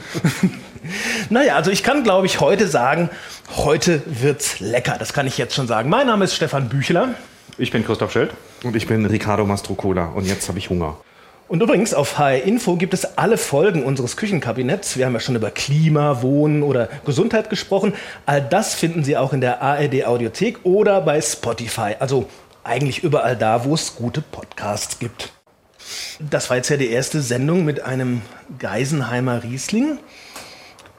naja, 1.30 1.56
also 1.56 1.72
ich 1.72 1.82
kann, 1.82 2.04
glaube 2.04 2.26
ich, 2.26 2.40
heute 2.40 2.68
sagen, 2.68 3.10
heute 3.56 4.02
wird's 4.06 4.60
lecker. 4.60 4.96
Das 4.98 5.12
kann 5.12 5.26
ich 5.26 5.38
jetzt 5.38 5.54
schon 5.54 5.66
sagen. 5.66 5.90
Mein 5.90 6.06
Name 6.06 6.24
ist 6.24 6.36
Stefan 6.36 6.68
Bücheler. 6.68 7.14
Ich 7.58 7.72
bin 7.72 7.84
Christoph 7.84 8.12
Schild. 8.12 8.30
Und 8.62 8.76
ich 8.76 8.86
bin 8.86 9.04
Ricardo 9.06 9.44
Mastrocola. 9.44 10.06
Und 10.14 10.26
jetzt 10.26 10.48
habe 10.48 10.58
ich 10.58 10.70
Hunger. 10.70 10.98
Und 11.48 11.62
übrigens, 11.62 11.94
auf 11.94 12.18
HR 12.18 12.42
Info 12.42 12.74
gibt 12.74 12.92
es 12.92 13.16
alle 13.16 13.38
Folgen 13.38 13.84
unseres 13.84 14.16
Küchenkabinetts. 14.16 14.96
Wir 14.96 15.06
haben 15.06 15.12
ja 15.12 15.20
schon 15.20 15.36
über 15.36 15.52
Klima, 15.52 16.20
Wohnen 16.22 16.64
oder 16.64 16.88
Gesundheit 17.04 17.50
gesprochen. 17.50 17.94
All 18.26 18.42
das 18.42 18.74
finden 18.74 19.04
Sie 19.04 19.16
auch 19.16 19.32
in 19.32 19.40
der 19.40 19.62
ARD 19.62 20.06
Audiothek 20.06 20.58
oder 20.64 21.00
bei 21.00 21.20
Spotify. 21.20 21.94
Also 22.00 22.26
eigentlich 22.64 23.04
überall 23.04 23.36
da, 23.36 23.64
wo 23.64 23.74
es 23.74 23.94
gute 23.94 24.22
Podcasts 24.22 24.98
gibt. 24.98 25.32
Das 26.18 26.50
war 26.50 26.56
jetzt 26.56 26.68
ja 26.68 26.76
die 26.76 26.90
erste 26.90 27.20
Sendung 27.20 27.64
mit 27.64 27.80
einem 27.80 28.22
Geisenheimer 28.58 29.44
Riesling. 29.44 29.98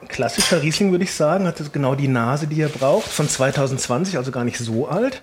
Klassischer 0.08 0.62
Riesling, 0.62 0.92
würde 0.92 1.04
ich 1.04 1.12
sagen, 1.12 1.46
hat 1.46 1.72
genau 1.74 1.94
die 1.94 2.08
Nase, 2.08 2.46
die 2.46 2.62
er 2.62 2.68
braucht, 2.68 3.08
von 3.08 3.28
2020, 3.28 4.16
also 4.16 4.30
gar 4.30 4.44
nicht 4.44 4.56
so 4.56 4.88
alt. 4.88 5.22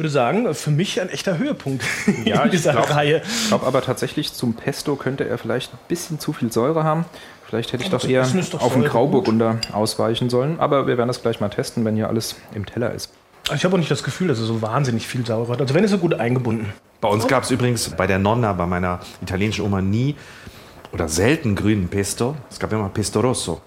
Ich 0.00 0.02
würde 0.02 0.12
sagen, 0.12 0.54
für 0.54 0.70
mich 0.70 0.98
ein 0.98 1.10
echter 1.10 1.36
Höhepunkt 1.36 1.84
ja, 2.24 2.44
in 2.44 2.50
dieser 2.50 2.72
glaub, 2.72 2.88
Reihe. 2.88 3.20
Ich 3.22 3.48
glaube 3.48 3.66
aber 3.66 3.82
tatsächlich, 3.82 4.32
zum 4.32 4.54
Pesto 4.54 4.96
könnte 4.96 5.28
er 5.28 5.36
vielleicht 5.36 5.74
ein 5.74 5.78
bisschen 5.88 6.18
zu 6.18 6.32
viel 6.32 6.50
Säure 6.50 6.84
haben. 6.84 7.04
Vielleicht 7.44 7.74
hätte 7.74 7.84
ich 7.84 7.90
doch 7.90 8.02
eher 8.08 8.22
doch 8.22 8.62
auf 8.62 8.72
einen 8.72 8.80
Säure 8.80 8.92
Grauburgunder 8.92 9.58
ausweichen 9.74 10.30
sollen. 10.30 10.58
Aber 10.58 10.86
wir 10.86 10.96
werden 10.96 11.08
das 11.08 11.20
gleich 11.20 11.40
mal 11.40 11.50
testen, 11.50 11.84
wenn 11.84 11.96
hier 11.96 12.08
alles 12.08 12.36
im 12.54 12.64
Teller 12.64 12.94
ist. 12.94 13.12
Ich 13.54 13.62
habe 13.62 13.74
auch 13.74 13.78
nicht 13.78 13.90
das 13.90 14.02
Gefühl, 14.02 14.28
dass 14.28 14.38
er 14.38 14.46
so 14.46 14.62
wahnsinnig 14.62 15.06
viel 15.06 15.26
Säure 15.26 15.52
hat. 15.52 15.60
Also 15.60 15.74
wenn 15.74 15.84
ist 15.84 15.92
er 15.92 15.98
gut 15.98 16.14
eingebunden. 16.14 16.72
Bei 17.02 17.08
uns 17.08 17.26
gab 17.26 17.42
es 17.42 17.50
übrigens 17.50 17.90
bei 17.90 18.06
der 18.06 18.18
Nonna, 18.18 18.54
bei 18.54 18.64
meiner 18.64 19.00
italienischen 19.20 19.66
Oma, 19.66 19.82
nie 19.82 20.16
oder 20.92 21.10
selten 21.10 21.54
grünen 21.54 21.88
Pesto. 21.88 22.36
Es 22.48 22.58
gab 22.58 22.72
immer 22.72 22.88
Pesto 22.88 23.20
Rosso. 23.20 23.60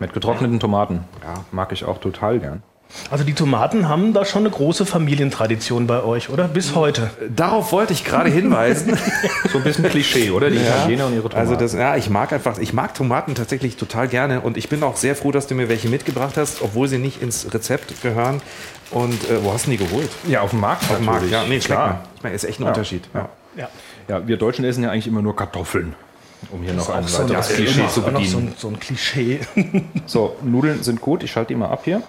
Mit 0.00 0.14
getrockneten 0.14 0.58
Tomaten. 0.58 1.04
Ja, 1.22 1.44
mag 1.52 1.72
ich 1.72 1.84
auch 1.84 1.98
total 1.98 2.40
gern. 2.40 2.62
Also 3.10 3.24
die 3.24 3.34
Tomaten 3.34 3.88
haben 3.88 4.12
da 4.12 4.24
schon 4.24 4.42
eine 4.42 4.50
große 4.50 4.86
Familientradition 4.86 5.86
bei 5.86 6.02
euch, 6.02 6.30
oder? 6.30 6.48
Bis 6.48 6.74
heute. 6.74 7.10
Darauf 7.34 7.72
wollte 7.72 7.92
ich 7.92 8.04
gerade 8.04 8.30
hinweisen. 8.30 8.96
So 9.52 9.58
ein 9.58 9.64
bisschen 9.64 9.84
Klischee, 9.88 10.30
oder? 10.30 10.50
Die 10.50 10.56
Italiener 10.56 11.06
und 11.06 11.12
ihre 11.14 11.22
Tomaten. 11.28 11.38
Also 11.38 11.54
das, 11.54 11.74
ja, 11.74 11.96
ich 11.96 12.10
mag 12.10 12.32
einfach, 12.32 12.58
ich 12.58 12.72
mag 12.72 12.94
Tomaten 12.94 13.34
tatsächlich 13.34 13.76
total 13.76 14.08
gerne 14.08 14.40
und 14.40 14.56
ich 14.56 14.68
bin 14.68 14.82
auch 14.82 14.96
sehr 14.96 15.14
froh, 15.14 15.30
dass 15.30 15.46
du 15.46 15.54
mir 15.54 15.68
welche 15.68 15.88
mitgebracht 15.88 16.36
hast, 16.36 16.60
obwohl 16.62 16.88
sie 16.88 16.98
nicht 16.98 17.22
ins 17.22 17.52
Rezept 17.54 18.02
gehören. 18.02 18.40
Und 18.90 19.12
äh, 19.30 19.44
wo 19.44 19.52
hast 19.52 19.66
du 19.66 19.70
die 19.70 19.76
geholt? 19.76 20.08
ja, 20.26 20.40
auf 20.40 20.50
dem 20.50 20.60
Markt 20.60 20.90
Auf 20.90 20.96
dem 20.96 21.04
Markt, 21.06 21.30
ja. 21.30 21.44
Nee, 21.48 21.58
klar. 21.60 22.04
Ich 22.16 22.22
meine, 22.22 22.34
ist 22.34 22.44
echt 22.44 22.58
ein 22.58 22.64
Ja. 22.64 22.68
Unterschied. 22.70 23.04
Ja. 23.14 23.28
Ja. 23.56 23.68
Ja, 24.08 24.26
wir 24.26 24.36
Deutschen 24.36 24.64
essen 24.64 24.82
ja 24.82 24.90
eigentlich 24.90 25.06
immer 25.06 25.22
nur 25.22 25.36
Kartoffeln. 25.36 25.94
Um 26.50 26.62
hier 26.62 26.74
noch 26.74 26.88
ein 26.90 27.04
Auch 27.04 27.08
so 27.08 27.22
ja, 27.26 27.40
Klischee 27.40 27.86
zu 27.88 28.02
bedienen. 28.02 28.28
so 28.28 28.38
ein, 28.38 28.54
so 28.58 28.68
ein 28.68 28.80
Klischee. 28.80 29.40
So, 30.06 30.36
Nudeln 30.42 30.82
sind 30.82 31.00
gut. 31.00 31.22
Ich 31.22 31.30
schalte 31.32 31.48
die 31.48 31.54
mal 31.58 31.68
ab 31.70 31.82
hier. 31.84 32.02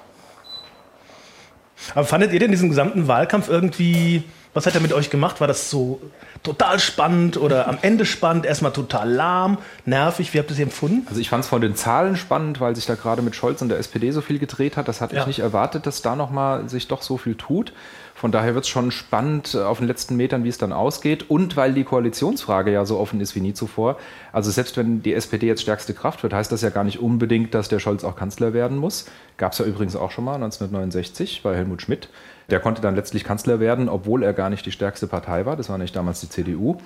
Aber 1.94 2.06
fandet 2.06 2.32
ihr 2.34 2.40
denn 2.40 2.52
diesen 2.52 2.70
gesamten 2.70 3.08
Wahlkampf 3.08 3.50
irgendwie, 3.50 4.24
was 4.54 4.66
hat 4.66 4.76
er 4.76 4.82
mit 4.82 4.94
euch 4.94 5.10
gemacht? 5.10 5.42
War 5.42 5.48
das 5.48 5.70
so 5.70 6.02
total 6.44 6.80
spannend 6.80 7.38
oder 7.38 7.68
am 7.68 7.78
Ende 7.82 8.06
spannend, 8.06 8.46
erstmal 8.46 8.72
total 8.72 9.12
lahm, 9.12 9.58
nervig? 9.86 10.34
Wie 10.34 10.40
habt 10.40 10.50
ihr 10.50 10.54
es 10.54 10.60
empfunden? 10.60 11.06
Also 11.08 11.20
ich 11.20 11.30
fand 11.30 11.44
es 11.44 11.50
von 11.50 11.62
den 11.62 11.76
Zahlen 11.76 12.16
spannend, 12.16 12.62
weil 12.62 12.76
sich 12.76 12.86
da 12.86 12.96
gerade 12.96 13.22
mit 13.22 13.36
Scholz 13.36 13.62
und 13.62 13.70
der 13.70 13.80
SPD 13.80 14.12
so 14.12 14.22
viel 14.22 14.40
gedreht 14.40 14.78
hat. 14.78 14.88
Das 14.88 15.02
hatte 15.02 15.16
Ja. 15.16 15.22
ich 15.22 15.28
nicht 15.28 15.40
erwartet, 15.40 15.86
dass 15.86 16.02
da 16.02 16.16
nochmal 16.16 16.70
sich 16.70 16.88
doch 16.88 17.02
so 17.02 17.18
viel 17.18 17.36
tut. 17.36 17.74
Von 18.18 18.32
daher 18.32 18.56
wird 18.56 18.64
es 18.64 18.70
schon 18.70 18.92
spannend 18.92 19.56
äh, 19.56 19.60
auf 19.60 19.80
den 19.80 19.88
letzten 19.88 20.16
Metern, 20.16 20.46
wie 20.46 20.50
es 20.50 20.58
dann 20.58 20.72
ausgeht. 20.72 21.30
Und 21.30 21.58
weil 21.58 21.74
die 21.74 21.84
Koalitionsfrage 21.84 22.72
ja 22.72 22.86
so 22.86 22.98
offen 22.98 23.20
ist 23.20 23.36
wie 23.36 23.42
nie 23.42 23.54
zuvor. 23.54 23.98
Also 24.32 24.52
selbst 24.52 24.78
wenn 24.78 25.04
die 25.04 25.14
SPD 25.14 25.48
jetzt 25.48 25.62
stärkste 25.62 25.94
Kraft 25.94 26.24
wird, 26.24 26.34
heißt 26.34 26.50
das 26.50 26.62
ja 26.62 26.70
gar 26.70 26.86
nicht 26.86 27.00
unbedingt, 27.00 27.54
dass 27.54 27.68
der 27.68 27.80
Scholz 27.80 28.06
auch 28.06 28.16
Kanzler 28.16 28.54
werden 28.54 28.78
muss. 28.78 29.06
Gab 29.36 29.52
es 29.52 29.60
ja 29.60 29.66
übrigens 29.66 29.98
auch 29.98 30.12
schon 30.12 30.24
mal 30.24 30.36
1969 30.36 31.42
bei 31.44 31.56
Helmut 31.56 31.82
Schmidt. 31.82 32.08
Der 32.50 32.62
konnte 32.62 32.82
dann 32.82 32.96
letztlich 32.96 33.26
Kanzler 33.26 33.60
werden, 33.60 33.90
obwohl 33.90 34.24
er 34.24 34.32
gar 34.32 34.50
nicht 34.50 34.66
die 34.66 34.72
stärkste 34.72 35.08
Partei 35.08 35.46
war. 35.46 35.58
Das 35.58 35.68
war 35.68 35.78
nicht 35.78 35.96
damals 35.96 36.22
die 36.22 36.30
CDU. 36.30 36.78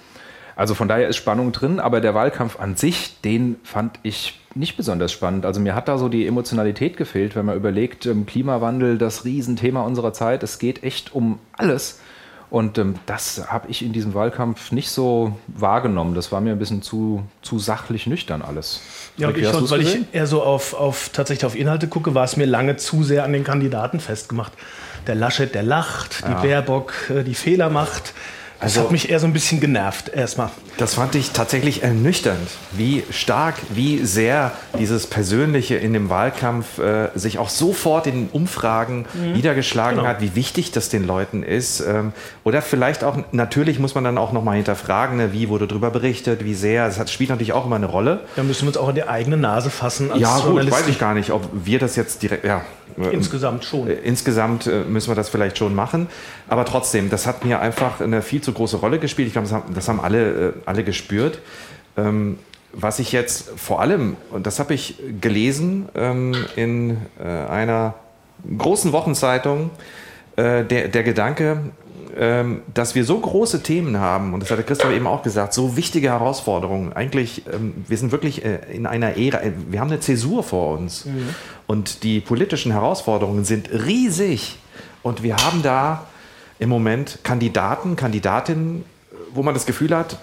Also 0.60 0.76
von 0.76 0.90
daher 0.90 1.08
ist 1.08 1.16
Spannung 1.16 1.54
drin, 1.54 1.80
aber 1.80 2.02
der 2.02 2.14
Wahlkampf 2.14 2.60
an 2.60 2.76
sich, 2.76 3.22
den 3.22 3.56
fand 3.64 3.98
ich 4.04 4.42
nicht 4.56 4.76
besonders 4.76 5.10
spannend. 5.10 5.46
Also 5.46 5.62
mir 5.62 5.74
hat 5.74 5.88
da 5.88 5.98
so 5.98 6.10
die 6.10 6.28
Emotionalität 6.28 6.98
gefehlt, 6.98 7.38
wenn 7.38 7.46
man 7.46 7.56
überlegt, 7.56 8.06
ähm, 8.06 8.26
Klimawandel, 8.26 8.98
das 8.98 9.24
Riesenthema 9.24 9.84
unserer 9.84 10.12
Zeit, 10.12 10.44
es 10.44 10.60
geht 10.60 10.84
echt 10.84 11.16
um 11.16 11.40
alles. 11.54 12.02
Und 12.50 12.78
ähm, 12.78 12.96
das 13.06 13.50
habe 13.50 13.70
ich 13.70 13.86
in 13.86 13.94
diesem 13.94 14.14
Wahlkampf 14.14 14.74
nicht 14.74 14.90
so 14.90 15.40
wahrgenommen. 15.48 16.14
Das 16.14 16.34
war 16.34 16.42
mir 16.42 16.52
ein 16.52 16.60
bisschen 16.60 16.82
zu, 16.82 17.24
zu 17.42 17.58
sachlich 17.58 18.06
nüchtern 18.06 18.42
alles. 18.42 18.82
Ja, 19.16 19.30
und 19.30 19.38
ich, 19.38 19.48
schon, 19.48 19.70
weil 19.70 19.80
gesehen? 19.80 20.08
ich 20.12 20.18
eher 20.18 20.28
so 20.28 20.44
auf, 20.44 20.74
auf 20.74 21.12
tatsächlich 21.14 21.46
auf 21.46 21.56
Inhalte 21.56 21.88
gucke, 21.88 22.16
war 22.16 22.26
es 22.26 22.36
mir 22.36 22.46
lange 22.46 22.76
zu 22.76 23.04
sehr 23.04 23.24
an 23.24 23.32
den 23.32 23.46
Kandidaten 23.46 24.02
festgemacht. 24.02 24.52
Der 25.08 25.16
Laschet, 25.16 25.56
der 25.56 25.64
lacht, 25.64 26.28
die 26.28 26.34
Baerbock, 26.34 27.12
äh, 27.12 27.24
die 27.24 27.36
Fehler 27.36 27.70
macht. 27.70 28.14
Das 28.62 28.72
Also- 28.74 28.82
hat 28.82 28.92
mich 28.92 29.10
eher 29.10 29.20
so 29.22 29.26
ein 29.26 29.32
bisschen 29.34 29.60
genervt, 29.62 30.10
erstmal. 30.10 30.50
Das 30.78 30.94
fand 30.96 31.16
ich 31.16 31.32
tatsächlich 31.32 31.84
ernüchternd, 31.84 32.48
wie 32.72 33.04
stark, 33.10 33.56
wie 33.70 34.06
sehr 34.06 34.52
dieses 34.78 35.08
Persönliche 35.08 35.76
in 35.76 35.92
dem 35.94 36.10
Wahlkampf 36.10 36.78
äh, 36.80 37.10
sich 37.16 37.38
auch 37.38 37.50
sofort 37.50 38.08
in 38.08 38.14
den 38.14 38.30
Umfragen 38.32 39.06
niedergeschlagen 39.34 39.98
Genau. 39.98 40.10
hat, 40.10 40.22
wie 40.22 40.36
wichtig 40.36 40.72
das 40.72 40.88
den 40.90 41.06
Leuten 41.06 41.44
ist. 41.44 41.82
Ähm, 41.82 42.14
oder 42.44 42.62
vielleicht 42.62 43.04
auch, 43.04 43.18
natürlich 43.34 43.80
muss 43.80 43.96
man 43.96 44.04
dann 44.06 44.18
auch 44.18 44.32
nochmal 44.32 44.56
hinterfragen, 44.56 45.18
ne, 45.18 45.34
wie 45.34 45.50
wurde 45.50 45.68
darüber 45.68 45.90
berichtet, 45.90 46.44
wie 46.46 46.54
sehr. 46.56 46.86
Das 46.86 46.98
hat, 47.00 47.10
spielt 47.10 47.30
natürlich 47.30 47.54
auch 47.54 47.66
immer 47.66 47.76
eine 47.78 47.86
Rolle. 47.88 48.22
Da 48.38 48.44
müssen 48.44 48.64
wir 48.64 48.68
uns 48.70 48.78
auch 48.78 48.90
in 48.90 48.96
die 48.96 49.04
eigene 49.08 49.38
Nase 49.38 49.70
fassen 49.70 50.12
als 50.12 50.22
ja, 50.22 50.38
gut, 50.40 50.70
weiß 50.72 50.88
ich 50.88 51.00
gar 51.00 51.14
nicht, 51.14 51.32
ob 51.32 51.48
wir 51.54 51.80
das 51.80 51.96
jetzt 51.98 52.22
direkt, 52.24 52.46
ja. 52.46 52.62
äh, 52.98 53.08
Insgesamt 53.14 53.66
schon. 53.66 53.90
äh, 53.90 53.94
Insgesamt 53.96 54.66
äh, 54.68 54.84
müssen 54.84 55.10
wir 55.12 55.16
das 55.16 55.28
vielleicht 55.30 55.58
schon 55.58 55.76
machen. 55.76 56.08
Aber 56.48 56.64
trotzdem, 56.66 57.10
das 57.10 57.28
hat 57.28 57.44
mir 57.46 57.60
einfach 57.60 58.00
eine 58.02 58.22
viel 58.22 58.42
zu 58.42 58.49
große 58.54 58.78
Rolle 58.78 59.00
gespielt. 59.00 59.28
Ich 59.28 59.34
glaube, 59.34 59.48
das 59.48 59.56
haben, 59.56 59.74
das 59.74 59.88
haben 59.88 60.00
alle, 60.00 60.50
äh, 60.50 60.54
alle 60.66 60.84
gespürt. 60.84 61.40
Ähm, 61.98 62.40
was 62.72 63.00
ich 63.00 63.12
jetzt 63.12 63.50
vor 63.58 63.82
allem, 63.82 64.16
und 64.32 64.46
das 64.46 64.60
habe 64.60 64.74
ich 64.74 64.96
gelesen 65.22 65.90
ähm, 65.96 66.36
in 66.56 66.98
äh, 67.20 67.28
einer 67.28 67.96
großen 68.58 68.92
Wochenzeitung, 68.92 69.72
äh, 70.36 70.64
der, 70.64 70.88
der 70.88 71.04
Gedanke, 71.04 71.72
ähm, 72.18 72.62
dass 72.74 72.96
wir 72.96 73.06
so 73.06 73.20
große 73.20 73.64
Themen 73.64 74.00
haben, 74.00 74.34
und 74.34 74.42
das 74.42 74.52
hatte 74.52 74.64
Christoph 74.64 74.92
eben 74.92 75.08
auch 75.08 75.24
gesagt, 75.24 75.54
so 75.54 75.78
wichtige 75.78 76.10
Herausforderungen. 76.10 76.94
Eigentlich, 76.94 77.44
ähm, 77.52 77.74
wir 77.88 77.98
sind 77.98 78.12
wirklich 78.12 78.44
äh, 78.44 78.60
in 78.72 78.86
einer 78.86 79.18
Ära, 79.18 79.42
äh, 79.42 79.52
wir 79.70 79.80
haben 79.80 79.90
eine 79.90 80.00
Zäsur 80.00 80.44
vor 80.44 80.78
uns. 80.78 81.08
Und 81.68 82.04
die 82.04 82.20
politischen 82.20 82.72
Herausforderungen 82.72 83.46
sind 83.46 83.70
riesig. 83.72 84.58
Und 85.04 85.24
wir 85.24 85.38
haben 85.38 85.62
da 85.62 86.08
im 86.60 86.70
Moment 86.70 87.20
Kandidaten, 87.24 87.96
Kandidatinnen, 87.96 88.84
wo 89.34 89.44
man 89.44 89.54
das 89.54 89.66
Gefühl 89.66 89.96
hat, 89.96 90.18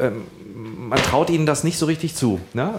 ähm, 0.00 0.22
man 0.54 0.98
traut 1.02 1.30
ihnen 1.30 1.46
das 1.46 1.64
nicht 1.64 1.78
so 1.78 1.86
richtig 1.86 2.14
zu. 2.14 2.38
Ne? 2.52 2.72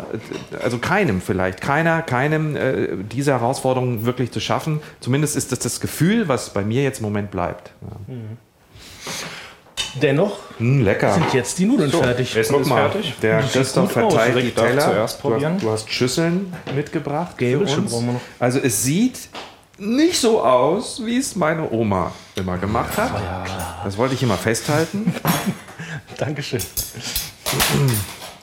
Also 0.62 0.78
keinem 0.78 1.20
vielleicht, 1.22 1.60
keiner, 1.62 2.02
keinem 2.04 2.56
äh, 2.56 2.88
diese 3.12 3.32
Herausforderungen 3.32 4.06
wirklich 4.06 4.32
zu 4.32 4.40
schaffen. 4.40 4.82
Zumindest 5.00 5.36
ist 5.36 5.52
das 5.52 5.60
das 5.60 5.80
Gefühl, 5.80 6.28
was 6.28 6.52
bei 6.52 6.64
mir 6.64 6.84
jetzt 6.84 7.00
im 7.00 7.06
Moment 7.06 7.32
bleibt. 7.32 7.72
Ja. 7.82 8.16
Dennoch 10.02 10.38
Hm, 10.58 10.82
lecker. 10.84 11.14
sind 11.14 11.34
jetzt 11.34 11.60
die 11.60 11.66
Nudeln 11.66 11.92
fertig. 11.92 12.36
Essen 12.36 12.54
Guck 12.54 12.62
ist 12.64 12.68
mal, 12.68 12.90
fertig. 12.90 13.16
der 13.22 13.42
Christoph 13.42 13.86
aus. 13.98 14.14
verteilt 14.14 14.36
Rick 14.36 14.46
die 14.56 14.62
Teller. 14.62 14.82
zuerst 14.82 15.18
du, 15.18 15.22
probieren. 15.30 15.54
hast, 15.56 15.64
du 15.64 15.72
hast 15.72 15.92
Schüsseln 15.92 16.54
mitgebracht. 16.76 17.38
Gäbel 17.38 17.68
für 17.68 17.82
uns. 17.82 17.92
brauchen 17.92 18.06
wir 18.08 18.14
noch. 18.14 18.22
Also 18.40 18.60
es 18.60 18.84
sieht 18.84 19.20
nicht 19.78 20.20
so 20.20 20.42
aus, 20.44 21.04
wie 21.06 21.18
es 21.18 21.36
meine 21.36 21.70
Oma 21.72 22.12
immer 22.36 22.58
gemacht 22.58 22.96
hat. 22.98 23.12
Das 23.84 23.98
wollte 23.98 24.14
ich 24.16 24.24
immer 24.24 24.38
festhalten. 24.38 25.14
Dankeschön. 26.18 26.62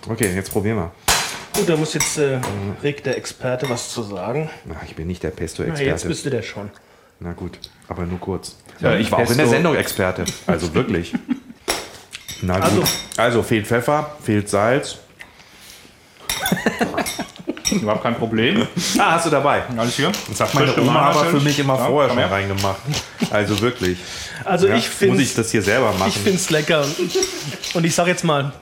Okay, 0.09 0.35
jetzt 0.35 0.51
probieren 0.51 0.77
wir. 0.79 0.91
Gut, 1.55 1.69
da 1.69 1.77
muss 1.77 1.95
jetzt 1.95 2.17
äh, 2.19 2.39
Rick, 2.83 3.03
der 3.05 3.17
Experte, 3.17 3.69
was 3.69 3.91
zu 3.93 4.03
sagen. 4.03 4.49
Na, 4.65 4.77
ich 4.87 4.95
bin 4.97 5.07
nicht 5.07 5.23
der 5.23 5.31
Na, 5.31 5.41
jetzt 5.43 5.57
Pesto-Experte. 5.57 6.09
bist 6.09 6.25
du 6.27 6.31
der 6.31 6.43
schon. 6.43 6.71
Na 7.19 7.33
gut, 7.33 7.59
aber 7.89 8.05
nur 8.07 8.19
kurz. 8.19 8.57
Ja, 8.81 8.95
ich 8.97 9.11
war 9.13 9.19
auch 9.19 9.23
in 9.31 9.37
der 9.37 9.45
Pesto- 9.45 9.51
Sendung 9.51 9.77
Experte. 9.77 10.25
Also 10.47 10.73
wirklich. 10.75 11.13
Na 12.43 12.55
gut. 12.55 12.65
Also- 12.65 12.83
Also, 13.17 13.43
fehlt 13.43 13.67
Pfeffer, 13.67 14.17
fehlt 14.23 14.49
Salz. 14.49 14.99
Überhaupt 17.83 18.03
kein 18.03 18.15
Problem. 18.17 18.67
Ah, 18.99 19.13
hast 19.13 19.27
du 19.27 19.31
dabei? 19.31 19.63
Alles 19.77 19.95
hier. 19.97 20.11
Das 20.29 20.41
hat 20.41 20.55
meine 20.55 20.77
Oma 20.81 21.11
aber 21.11 21.25
für 21.27 21.41
mich 21.41 21.59
immer 21.59 21.77
Ja, 21.79 21.87
vorher 21.87 22.11
schon 22.11 22.19
her. 22.19 22.31
reingemacht. 22.31 22.81
Also 23.31 23.61
wirklich. 23.61 23.99
Also 24.45 24.69
Ja, 24.69 24.77
ich 24.77 24.89
finde 24.89 25.15
Muss 25.15 25.23
ich 25.25 25.35
das 25.35 25.51
hier 25.51 25.63
selber 25.63 25.93
machen? 25.93 26.09
ich 26.09 26.15
finde 26.19 26.37
es 26.39 26.51
lecker. 26.51 26.85
Und 27.75 27.85
ich 27.85 27.95
sage 27.95 28.11
jetzt 28.11 28.25
mal, 28.25 28.53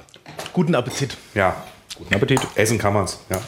guten 0.52 0.74
Appetit. 0.74 1.16
ja, 1.34 1.56
Guten 1.96 2.14
Appetit. 2.14 2.40
essen 2.54 2.78
kann 2.78 2.92
man's. 2.94 3.18
Ja. 3.30 3.38